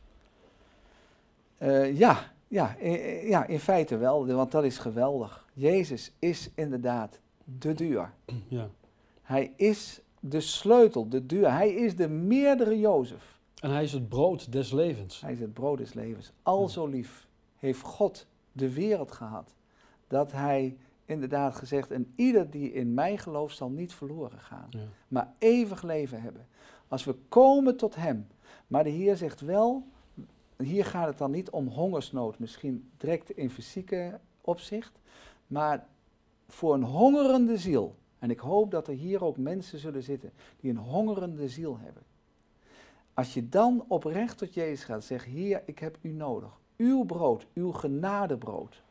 Uh, 1.59 1.97
ja, 1.97 2.31
ja, 2.47 2.75
ja, 3.23 3.45
in 3.45 3.59
feite 3.59 3.97
wel, 3.97 4.27
want 4.27 4.51
dat 4.51 4.63
is 4.63 4.77
geweldig. 4.77 5.47
Jezus 5.53 6.11
is 6.19 6.49
inderdaad 6.55 7.19
de 7.43 7.73
deur. 7.73 8.13
Ja. 8.47 8.69
Hij 9.21 9.53
is 9.55 10.01
de 10.19 10.41
sleutel, 10.41 11.09
de 11.09 11.25
deur. 11.25 11.51
Hij 11.51 11.69
is 11.73 11.95
de 11.95 12.07
meerdere 12.09 12.79
Jozef. 12.79 13.39
En 13.61 13.71
hij 13.71 13.83
is 13.83 13.93
het 13.93 14.09
brood 14.09 14.51
des 14.51 14.71
levens. 14.71 15.21
Hij 15.21 15.31
is 15.31 15.39
het 15.39 15.53
brood 15.53 15.77
des 15.77 15.93
levens. 15.93 16.31
Al 16.43 16.69
zo 16.69 16.87
lief 16.87 17.27
heeft 17.55 17.81
God 17.81 18.27
de 18.51 18.73
wereld 18.73 19.11
gehad, 19.11 19.53
dat 20.07 20.31
hij 20.31 20.77
inderdaad 21.05 21.55
gezegd, 21.55 21.91
en 21.91 22.13
ieder 22.15 22.49
die 22.49 22.71
in 22.71 22.93
mij 22.93 23.17
gelooft 23.17 23.55
zal 23.55 23.69
niet 23.69 23.93
verloren 23.93 24.39
gaan, 24.39 24.69
maar 25.07 25.33
eeuwig 25.37 25.83
leven 25.83 26.21
hebben. 26.21 26.47
Als 26.87 27.03
we 27.03 27.15
komen 27.29 27.77
tot 27.77 27.95
hem, 27.95 28.27
maar 28.67 28.83
de 28.83 28.89
Heer 28.89 29.17
zegt 29.17 29.41
wel, 29.41 29.87
hier 30.63 30.85
gaat 30.85 31.07
het 31.07 31.17
dan 31.17 31.31
niet 31.31 31.49
om 31.49 31.67
hongersnood, 31.67 32.39
misschien 32.39 32.89
direct 32.97 33.29
in 33.29 33.49
fysieke 33.49 34.19
opzicht, 34.41 34.99
maar 35.47 35.87
voor 36.47 36.73
een 36.73 36.83
hongerende 36.83 37.57
ziel. 37.57 37.95
En 38.19 38.29
ik 38.29 38.39
hoop 38.39 38.71
dat 38.71 38.87
er 38.87 38.93
hier 38.93 39.23
ook 39.23 39.37
mensen 39.37 39.79
zullen 39.79 40.03
zitten 40.03 40.31
die 40.59 40.71
een 40.71 40.77
hongerende 40.77 41.49
ziel 41.49 41.77
hebben. 41.77 42.03
Als 43.13 43.33
je 43.33 43.49
dan 43.49 43.85
oprecht 43.87 44.37
tot 44.37 44.53
Jezus 44.53 44.83
gaat, 44.83 45.03
zeg: 45.03 45.25
Heer, 45.25 45.61
ik 45.65 45.79
heb 45.79 45.97
u 46.01 46.09
nodig. 46.09 46.59
Uw 46.77 47.03
brood, 47.03 47.45
uw 47.53 47.71
genadebrood. 47.71 48.81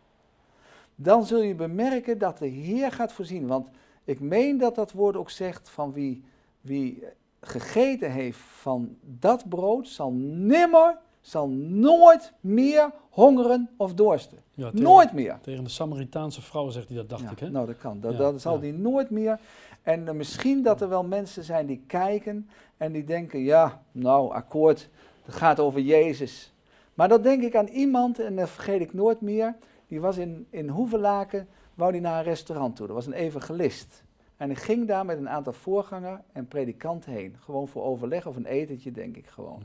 Dan 0.94 1.26
zul 1.26 1.42
je 1.42 1.54
bemerken 1.54 2.18
dat 2.18 2.38
de 2.38 2.46
Heer 2.46 2.92
gaat 2.92 3.12
voorzien. 3.12 3.46
Want 3.46 3.70
ik 4.04 4.20
meen 4.20 4.58
dat 4.58 4.74
dat 4.74 4.92
woord 4.92 5.16
ook 5.16 5.30
zegt 5.30 5.68
van 5.68 5.92
wie, 5.92 6.24
wie 6.60 7.04
gegeten 7.40 8.12
heeft 8.12 8.38
van 8.38 8.96
dat 9.02 9.48
brood, 9.48 9.88
zal 9.88 10.12
nimmer 10.12 10.98
zal 11.28 11.48
nooit 11.48 12.32
meer 12.40 12.92
hongeren 13.10 13.70
of 13.76 13.94
dorsten. 13.94 14.38
nooit 14.72 15.12
meer. 15.12 15.38
Tegen 15.40 15.64
de 15.64 15.70
Samaritaanse 15.70 16.42
vrouw 16.42 16.68
zegt 16.68 16.88
hij 16.88 16.96
dat, 16.96 17.08
dacht 17.08 17.30
ik. 17.30 17.38
Hè? 17.38 17.50
Nou, 17.50 17.66
dat 17.66 17.76
kan. 17.76 18.00
Dat, 18.00 18.16
dat 18.16 18.40
zal 18.40 18.60
die 18.60 18.72
nooit 18.72 19.10
meer. 19.10 19.40
En 19.82 20.06
uh, 20.06 20.10
misschien 20.10 20.62
dat 20.62 20.80
er 20.80 20.88
wel 20.88 21.04
mensen 21.04 21.44
zijn 21.44 21.66
die 21.66 21.82
kijken 21.86 22.48
en 22.76 22.92
die 22.92 23.04
denken, 23.04 23.40
ja, 23.40 23.82
nou, 23.92 24.32
akkoord, 24.32 24.88
het 25.24 25.34
gaat 25.34 25.60
over 25.60 25.80
Jezus. 25.80 26.52
Maar 26.94 27.08
dat 27.08 27.22
denk 27.22 27.42
ik 27.42 27.56
aan 27.56 27.66
iemand, 27.66 28.18
en 28.18 28.36
dat 28.36 28.50
vergeet 28.50 28.80
ik 28.80 28.94
nooit 28.94 29.20
meer, 29.20 29.56
die 29.86 30.00
was 30.00 30.16
in, 30.16 30.46
in 30.50 30.68
Hoevelaken, 30.68 31.48
wou 31.74 31.92
die 31.92 32.00
naar 32.00 32.18
een 32.18 32.24
restaurant 32.24 32.76
toe. 32.76 32.86
Dat 32.86 32.96
was 32.96 33.06
een 33.06 33.12
evangelist. 33.12 34.02
En 34.36 34.50
ik 34.50 34.58
ging 34.58 34.86
daar 34.86 35.04
met 35.04 35.18
een 35.18 35.28
aantal 35.28 35.52
voorganger 35.52 36.20
en 36.32 36.48
predikanten 36.48 37.12
heen. 37.12 37.36
Gewoon 37.40 37.68
voor 37.68 37.82
overleg 37.82 38.26
of 38.26 38.36
een 38.36 38.46
etentje, 38.46 38.90
denk 38.90 39.16
ik 39.16 39.26
gewoon. 39.26 39.62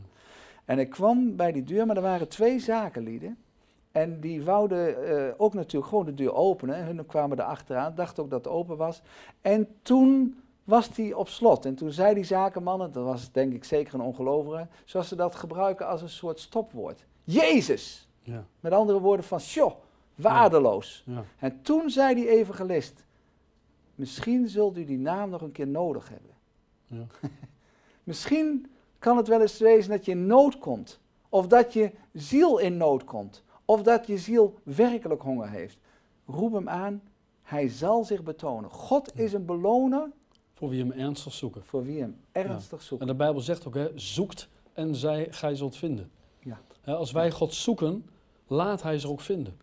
En 0.65 0.79
ik 0.79 0.89
kwam 0.89 1.35
bij 1.35 1.51
die 1.51 1.63
deur, 1.63 1.85
maar 1.85 1.95
er 1.95 2.01
waren 2.01 2.27
twee 2.27 2.59
zakenlieden. 2.59 3.37
En 3.91 4.19
die 4.19 4.43
wouden 4.43 5.03
uh, 5.03 5.33
ook 5.37 5.53
natuurlijk 5.53 5.87
gewoon 5.87 6.05
de 6.05 6.13
deur 6.13 6.33
openen. 6.33 6.85
Hun 6.85 7.05
kwamen 7.05 7.37
er 7.37 7.43
achteraan, 7.43 7.95
dachten 7.95 8.23
ook 8.23 8.29
dat 8.29 8.45
het 8.45 8.53
open 8.53 8.77
was. 8.77 9.01
En 9.41 9.67
toen 9.81 10.37
was 10.63 10.93
die 10.93 11.17
op 11.17 11.29
slot. 11.29 11.65
En 11.65 11.75
toen 11.75 11.91
zei 11.91 12.13
die 12.13 12.23
zakenmannen, 12.23 12.91
dat 12.91 13.03
was 13.03 13.31
denk 13.31 13.53
ik 13.53 13.63
zeker 13.63 13.93
een 13.93 14.01
ongelovige, 14.01 14.67
zoals 14.85 15.07
ze 15.07 15.15
dat 15.15 15.35
gebruiken 15.35 15.87
als 15.87 16.01
een 16.01 16.09
soort 16.09 16.39
stopwoord. 16.39 17.05
Jezus! 17.23 18.07
Ja. 18.21 18.45
Met 18.59 18.71
andere 18.71 18.99
woorden 18.99 19.25
van, 19.25 19.39
sjoh, 19.39 19.73
waardeloos. 20.15 21.03
Ja. 21.05 21.23
En 21.39 21.61
toen 21.61 21.89
zei 21.89 22.15
die 22.15 22.29
evangelist, 22.29 23.05
misschien 23.95 24.47
zult 24.47 24.77
u 24.77 24.85
die 24.85 24.99
naam 24.99 25.29
nog 25.29 25.41
een 25.41 25.51
keer 25.51 25.67
nodig 25.67 26.09
hebben. 26.09 26.31
misschien 28.03 28.67
kan 29.03 29.17
het 29.17 29.27
wel 29.27 29.41
eens 29.41 29.57
wezen 29.57 29.89
dat 29.89 30.05
je 30.05 30.11
in 30.11 30.25
nood 30.25 30.57
komt. 30.57 30.99
Of 31.29 31.47
dat 31.47 31.73
je 31.73 31.91
ziel 32.13 32.57
in 32.57 32.77
nood 32.77 33.03
komt. 33.03 33.43
Of 33.65 33.81
dat 33.81 34.07
je 34.07 34.17
ziel 34.17 34.59
werkelijk 34.63 35.21
honger 35.21 35.49
heeft. 35.49 35.77
Roep 36.25 36.53
hem 36.53 36.69
aan, 36.69 37.01
hij 37.41 37.67
zal 37.67 38.03
zich 38.03 38.23
betonen. 38.23 38.69
God 38.69 39.19
is 39.19 39.33
een 39.33 39.45
beloner. 39.45 40.11
Voor 40.53 40.69
wie 40.69 40.79
hem 40.79 40.91
ernstig 40.91 41.33
zoeken. 41.33 41.63
Voor 41.63 41.83
wie 41.83 41.99
hem 41.99 42.17
ernstig 42.31 42.79
ja. 42.79 42.85
zoeken. 42.85 43.07
En 43.07 43.13
de 43.13 43.19
Bijbel 43.23 43.41
zegt 43.41 43.67
ook, 43.67 43.73
hè, 43.73 43.91
zoekt 43.95 44.49
en 44.73 44.95
zij, 44.95 45.27
gij 45.29 45.55
zult 45.55 45.77
vinden. 45.77 46.11
Ja. 46.39 46.59
als 46.85 47.11
wij 47.11 47.31
God 47.31 47.53
zoeken, 47.53 48.09
laat 48.47 48.83
hij 48.83 48.99
ze 48.99 49.07
ook 49.07 49.21
vinden. 49.21 49.57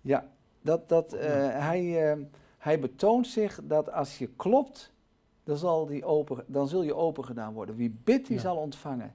Ja, 0.00 0.28
dat, 0.62 0.88
dat, 0.88 1.14
uh, 1.14 1.20
hij, 1.48 2.16
uh, 2.16 2.24
hij 2.58 2.80
betoont 2.80 3.26
zich 3.26 3.60
dat 3.64 3.92
als 3.92 4.18
je 4.18 4.28
klopt, 4.36 4.92
dan, 5.50 5.58
zal 5.58 5.86
die 5.86 6.04
open, 6.04 6.44
dan 6.46 6.68
zul 6.68 6.82
je 6.82 6.94
open 6.94 7.24
gedaan 7.24 7.52
worden. 7.52 7.76
Wie 7.76 7.96
bidt, 8.04 8.26
die 8.26 8.38
zal 8.38 8.56
ontvangen. 8.56 9.14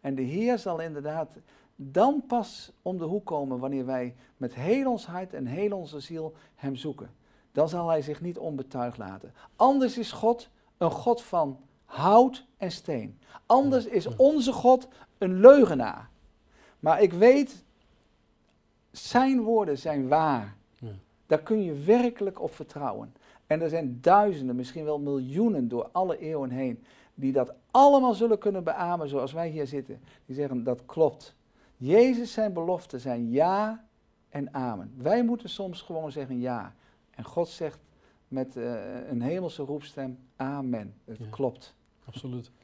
En 0.00 0.14
de 0.14 0.22
Heer 0.22 0.58
zal 0.58 0.80
inderdaad 0.80 1.36
dan 1.76 2.24
pas 2.26 2.72
om 2.82 2.98
de 2.98 3.04
hoek 3.04 3.26
komen 3.26 3.58
wanneer 3.58 3.86
wij 3.86 4.14
met 4.36 4.54
heel 4.54 4.90
ons 4.90 5.06
hart 5.06 5.34
en 5.34 5.46
heel 5.46 5.76
onze 5.76 6.00
ziel 6.00 6.34
Hem 6.54 6.76
zoeken. 6.76 7.10
Dan 7.52 7.68
zal 7.68 7.88
Hij 7.88 8.02
zich 8.02 8.20
niet 8.20 8.38
onbetuigd 8.38 8.98
laten. 8.98 9.32
Anders 9.56 9.98
is 9.98 10.12
God 10.12 10.48
een 10.76 10.90
God 10.90 11.22
van 11.22 11.58
hout 11.84 12.46
en 12.56 12.70
steen. 12.70 13.18
Anders 13.46 13.84
is 13.84 14.16
onze 14.16 14.52
God 14.52 14.88
een 15.18 15.40
leugenaar. 15.40 16.08
Maar 16.80 17.02
ik 17.02 17.12
weet, 17.12 17.64
Zijn 18.90 19.42
woorden 19.42 19.78
zijn 19.78 20.08
waar. 20.08 20.56
Daar 21.26 21.42
kun 21.42 21.62
je 21.62 21.72
werkelijk 21.72 22.40
op 22.40 22.54
vertrouwen. 22.54 23.14
En 23.46 23.60
er 23.60 23.68
zijn 23.68 23.98
duizenden, 24.00 24.56
misschien 24.56 24.84
wel 24.84 24.98
miljoenen 24.98 25.68
door 25.68 25.88
alle 25.92 26.18
eeuwen 26.18 26.50
heen, 26.50 26.84
die 27.14 27.32
dat 27.32 27.52
allemaal 27.70 28.14
zullen 28.14 28.38
kunnen 28.38 28.64
beamen 28.64 29.08
zoals 29.08 29.32
wij 29.32 29.48
hier 29.48 29.66
zitten. 29.66 30.00
Die 30.26 30.34
zeggen 30.34 30.64
dat 30.64 30.82
klopt. 30.86 31.34
Jezus 31.76 32.32
zijn 32.32 32.52
beloften 32.52 33.00
zijn 33.00 33.30
ja 33.30 33.84
en 34.28 34.54
amen. 34.54 34.92
Wij 34.96 35.24
moeten 35.24 35.48
soms 35.48 35.82
gewoon 35.82 36.12
zeggen 36.12 36.40
ja. 36.40 36.74
En 37.10 37.24
God 37.24 37.48
zegt 37.48 37.78
met 38.28 38.56
uh, 38.56 38.74
een 39.08 39.22
hemelse 39.22 39.62
roepstem 39.62 40.18
amen. 40.36 40.94
Het 41.04 41.18
Ja. 41.18 41.26
klopt. 41.30 41.74
Absoluut. 42.04 42.50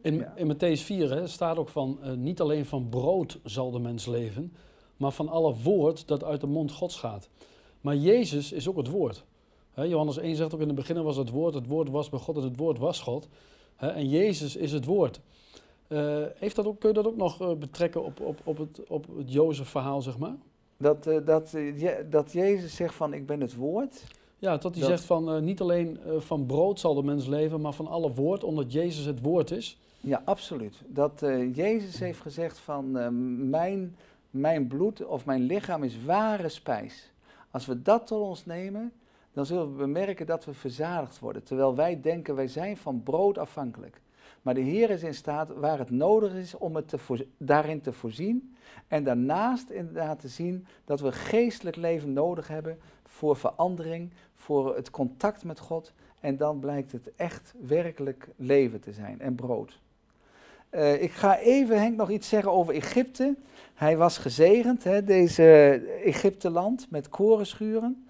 In, 0.00 0.26
in 0.34 0.54
Matthäus 0.54 0.80
4 0.80 1.10
hè, 1.10 1.26
staat 1.26 1.56
ook 1.56 1.68
van, 1.68 1.98
eh, 2.02 2.12
niet 2.12 2.40
alleen 2.40 2.66
van 2.66 2.88
brood 2.88 3.38
zal 3.44 3.70
de 3.70 3.78
mens 3.78 4.06
leven, 4.06 4.52
maar 4.96 5.10
van 5.10 5.28
alle 5.28 5.54
woord 5.54 6.08
dat 6.08 6.24
uit 6.24 6.40
de 6.40 6.46
mond 6.46 6.72
Gods 6.72 6.98
gaat. 6.98 7.28
Maar 7.80 7.96
Jezus 7.96 8.52
is 8.52 8.68
ook 8.68 8.76
het 8.76 8.88
woord. 8.88 9.24
Johannes 9.84 10.16
1 10.18 10.36
zegt 10.36 10.54
ook 10.54 10.60
in 10.60 10.66
het 10.66 10.76
begin 10.76 11.02
was 11.02 11.16
het 11.16 11.30
woord, 11.30 11.54
het 11.54 11.66
woord 11.66 11.88
was 11.90 12.08
bij 12.08 12.18
God 12.18 12.36
en 12.36 12.42
het 12.42 12.56
woord 12.56 12.78
was 12.78 13.00
God. 13.00 13.28
En 13.76 14.08
Jezus 14.08 14.56
is 14.56 14.72
het 14.72 14.84
woord. 14.84 15.20
Eh, 15.88 16.22
heeft 16.34 16.56
dat 16.56 16.66
ook, 16.66 16.80
kun 16.80 16.88
je 16.88 16.94
dat 16.94 17.06
ook 17.06 17.16
nog 17.16 17.40
eh, 17.40 17.52
betrekken 17.52 18.04
op, 18.04 18.20
op, 18.20 18.40
op 18.44 18.58
het, 18.58 18.80
op 18.88 19.06
het 19.16 19.32
Jozef 19.32 19.68
verhaal, 19.68 20.02
zeg 20.02 20.18
maar? 20.18 20.34
Dat, 20.76 21.06
eh, 21.06 21.26
dat, 21.26 21.50
Je- 21.50 22.06
dat 22.10 22.32
Jezus 22.32 22.76
zegt 22.76 22.94
van 22.94 23.12
ik 23.14 23.26
ben 23.26 23.40
het 23.40 23.54
woord. 23.54 24.02
Ja, 24.38 24.56
dat 24.56 24.72
hij 24.74 24.80
Dat- 24.80 24.90
zegt 24.90 25.04
van 25.04 25.44
niet 25.44 25.60
alleen 25.60 25.98
van 26.18 26.46
brood 26.46 26.80
zal 26.80 26.94
de 26.94 27.02
mens 27.02 27.26
leven, 27.26 27.60
maar 27.60 27.72
van 27.72 27.86
alle 27.86 28.12
woord, 28.12 28.44
omdat 28.44 28.72
Jezus 28.72 29.04
het 29.04 29.20
woord 29.22 29.50
is. 29.50 29.78
Ja, 30.00 30.22
absoluut. 30.24 30.82
Dat 30.86 31.22
Jezus 31.54 31.98
heeft 31.98 32.20
gezegd 32.20 32.58
van 32.58 32.90
mijn, 33.50 33.96
mijn 34.30 34.66
bloed 34.66 35.04
of 35.06 35.24
mijn 35.24 35.42
lichaam 35.42 35.82
is 35.82 36.04
ware 36.04 36.48
spijs. 36.48 37.10
Als 37.50 37.66
we 37.66 37.82
dat 37.82 38.06
tot 38.06 38.20
ons 38.20 38.44
nemen, 38.46 38.92
dan 39.36 39.46
zullen 39.46 39.70
we 39.70 39.78
bemerken 39.78 40.26
dat 40.26 40.44
we 40.44 40.54
verzadigd 40.54 41.18
worden. 41.18 41.42
Terwijl 41.42 41.74
wij 41.74 42.00
denken 42.00 42.34
wij 42.34 42.48
zijn 42.48 42.76
van 42.76 43.02
brood 43.02 43.38
afhankelijk. 43.38 44.00
Maar 44.42 44.54
de 44.54 44.60
Heer 44.60 44.90
is 44.90 45.02
in 45.02 45.14
staat 45.14 45.54
waar 45.54 45.78
het 45.78 45.90
nodig 45.90 46.34
is 46.34 46.54
om 46.54 46.76
het 46.76 46.94
daarin 47.36 47.80
te 47.80 47.92
voorzien. 47.92 48.56
En 48.88 49.04
daarnaast 49.04 49.70
inderdaad 49.70 50.20
te 50.20 50.28
zien 50.28 50.66
dat 50.84 51.00
we 51.00 51.12
geestelijk 51.12 51.76
leven 51.76 52.12
nodig 52.12 52.48
hebben 52.48 52.78
voor 53.04 53.36
verandering, 53.36 54.10
voor 54.34 54.76
het 54.76 54.90
contact 54.90 55.44
met 55.44 55.58
God. 55.58 55.92
En 56.20 56.36
dan 56.36 56.58
blijkt 56.58 56.92
het 56.92 57.10
echt 57.16 57.54
werkelijk 57.60 58.28
leven 58.36 58.80
te 58.80 58.92
zijn 58.92 59.20
en 59.20 59.34
brood. 59.34 59.80
Eh, 60.70 61.02
ik 61.02 61.12
ga 61.12 61.38
even 61.38 61.80
Henk 61.80 61.96
nog 61.96 62.10
iets 62.10 62.28
zeggen 62.28 62.52
over 62.52 62.74
Egypte. 62.74 63.34
Hij 63.74 63.96
was 63.96 64.18
gezegend, 64.18 64.84
hè, 64.84 65.04
deze 65.04 65.44
Egypteland, 66.04 66.86
met 66.90 67.08
korenschuren. 67.08 68.05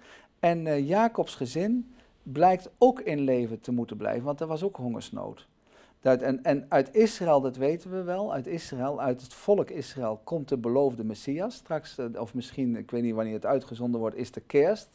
En 0.47 0.67
eh, 0.67 0.87
Jacobs 0.87 1.35
gezin 1.35 1.93
blijkt 2.23 2.69
ook 2.77 2.99
in 2.99 3.19
leven 3.19 3.59
te 3.59 3.71
moeten 3.71 3.97
blijven, 3.97 4.23
want 4.23 4.39
er 4.39 4.47
was 4.47 4.63
ook 4.63 4.75
hongersnood. 4.75 5.47
Dat, 6.01 6.21
en, 6.21 6.43
en 6.43 6.65
uit 6.69 6.95
Israël, 6.95 7.41
dat 7.41 7.55
weten 7.55 7.91
we 7.91 8.03
wel, 8.03 8.33
uit 8.33 8.47
Israël, 8.47 9.01
uit 9.01 9.21
het 9.21 9.33
volk 9.33 9.69
Israël 9.69 10.21
komt 10.23 10.49
de 10.49 10.57
beloofde 10.57 11.03
Messias. 11.03 11.55
Straks, 11.55 11.97
eh, 11.97 12.05
of 12.21 12.33
misschien, 12.33 12.75
ik 12.75 12.91
weet 12.91 13.03
niet 13.03 13.13
wanneer 13.13 13.33
het 13.33 13.45
uitgezonden 13.45 13.99
wordt, 13.99 14.15
is 14.15 14.31
de 14.31 14.41
kerst. 14.41 14.89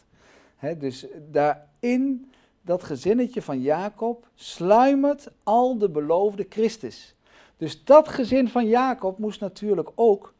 Hè, 0.56 0.76
dus 0.76 1.06
daarin, 1.30 2.30
dat 2.62 2.82
gezinnetje 2.82 3.42
van 3.42 3.60
Jacob, 3.60 4.28
sluimert 4.34 5.30
al 5.42 5.78
de 5.78 5.88
beloofde 5.88 6.46
Christus. 6.48 7.14
Dus 7.56 7.84
dat 7.84 8.08
gezin 8.08 8.48
van 8.48 8.66
Jacob 8.66 9.18
moest 9.18 9.40
natuurlijk 9.40 9.90
ook 9.94 10.34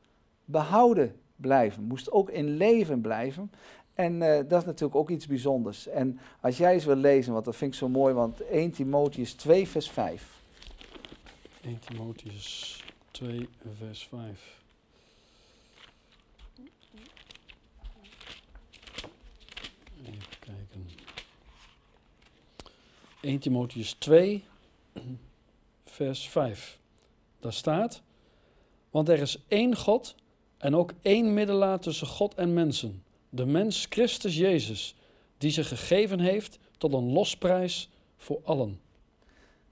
behouden 0.44 1.16
blijven, 1.36 1.82
moest 1.82 2.10
ook 2.10 2.30
in 2.30 2.56
leven 2.56 3.00
blijven. 3.00 3.50
En 4.02 4.22
eh, 4.22 4.48
dat 4.48 4.60
is 4.60 4.66
natuurlijk 4.66 4.94
ook 4.94 5.10
iets 5.10 5.26
bijzonders. 5.26 5.86
En 5.86 6.20
als 6.40 6.56
jij 6.56 6.72
eens 6.72 6.84
wil 6.84 6.96
lezen, 6.96 7.32
want 7.32 7.44
dat 7.44 7.56
vind 7.56 7.72
ik 7.72 7.78
zo 7.78 7.88
mooi, 7.88 8.14
want 8.14 8.40
1 8.40 8.70
Timotheus 8.70 9.32
2, 9.32 9.68
vers 9.68 9.90
5. 9.90 10.40
1 11.60 11.78
Timotheus 11.78 12.82
2, 13.10 13.48
vers 13.78 14.06
5. 14.06 14.60
Even 20.04 20.22
kijken. 20.40 20.88
1 23.20 23.38
Timotheus 23.38 23.92
2, 23.92 24.44
vers 25.84 26.28
5. 26.28 26.78
Daar 27.40 27.52
staat: 27.52 28.02
Want 28.90 29.08
er 29.08 29.18
is 29.18 29.44
één 29.48 29.76
God 29.76 30.14
en 30.58 30.76
ook 30.76 30.92
één 31.02 31.34
middelaar 31.34 31.80
tussen 31.80 32.06
God 32.06 32.34
en 32.34 32.54
mensen, 32.54 33.02
de 33.34 33.46
mens 33.46 33.86
Christus 33.88 34.36
Jezus, 34.36 34.96
die 35.38 35.50
zich 35.50 35.68
gegeven 35.68 36.20
heeft 36.20 36.58
tot 36.78 36.92
een 36.92 37.12
losprijs 37.12 37.90
voor 38.16 38.40
allen. 38.44 38.80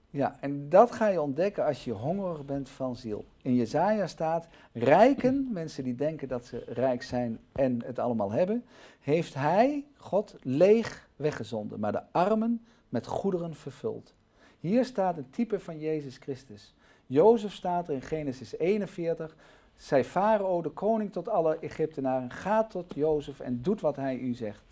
Ja, 0.09 0.37
en 0.39 0.69
dat 0.69 0.91
ga 0.91 1.07
je 1.07 1.21
ontdekken 1.21 1.65
als 1.65 1.83
je 1.83 1.91
hongerig 1.91 2.45
bent 2.45 2.69
van 2.69 2.95
ziel. 2.95 3.25
In 3.41 3.55
Jezaja 3.55 4.07
staat, 4.07 4.47
rijken, 4.73 5.47
mensen 5.51 5.83
die 5.83 5.95
denken 5.95 6.27
dat 6.27 6.45
ze 6.45 6.63
rijk 6.67 7.03
zijn 7.03 7.39
en 7.51 7.83
het 7.85 7.99
allemaal 7.99 8.31
hebben, 8.31 8.65
heeft 8.99 9.33
hij, 9.33 9.85
God, 9.97 10.35
leeg 10.41 11.09
weggezonden, 11.15 11.79
maar 11.79 11.91
de 11.91 12.11
armen 12.11 12.65
met 12.89 13.07
goederen 13.07 13.55
vervuld. 13.55 14.13
Hier 14.59 14.85
staat 14.85 15.17
een 15.17 15.29
type 15.29 15.59
van 15.59 15.79
Jezus 15.79 16.17
Christus. 16.17 16.73
Jozef 17.05 17.53
staat 17.53 17.87
er 17.87 17.93
in 17.93 18.01
Genesis 18.01 18.57
41, 18.57 19.35
zei 19.81 20.03
Farao, 20.03 20.61
de 20.61 20.69
koning 20.69 21.11
tot 21.11 21.29
alle 21.29 21.57
Egyptenaren, 21.59 22.31
ga 22.31 22.63
tot 22.63 22.93
Jozef 22.95 23.39
en 23.39 23.61
doet 23.61 23.81
wat 23.81 23.95
hij 23.95 24.17
u 24.17 24.33
zegt. 24.33 24.63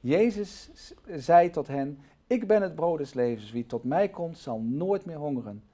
Jezus 0.00 0.70
zei 1.06 1.50
tot 1.50 1.66
hen, 1.66 1.98
ik 2.26 2.46
ben 2.46 2.62
het 2.62 2.74
brood 2.74 2.98
des 2.98 3.14
levens. 3.14 3.50
Wie 3.50 3.66
tot 3.66 3.84
mij 3.84 4.08
komt, 4.08 4.38
zal 4.38 4.60
nooit 4.60 5.04
meer 5.04 5.16
hongeren. 5.16 5.64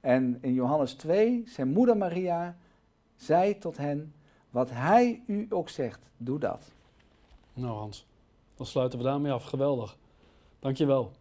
En 0.00 0.38
in 0.40 0.52
Johannes 0.52 0.94
2, 0.94 1.42
zijn 1.46 1.68
moeder 1.68 1.96
Maria 1.96 2.56
zei 3.16 3.58
tot 3.58 3.76
hen, 3.76 4.14
wat 4.50 4.70
hij 4.70 5.22
u 5.26 5.46
ook 5.50 5.68
zegt, 5.68 6.10
doe 6.16 6.38
dat. 6.38 6.72
Nou 7.54 7.76
Hans, 7.76 8.06
dan 8.54 8.66
sluiten 8.66 8.98
we 8.98 9.04
daarmee 9.04 9.32
af. 9.32 9.44
Geweldig. 9.44 9.96
Dankjewel. 10.58 11.12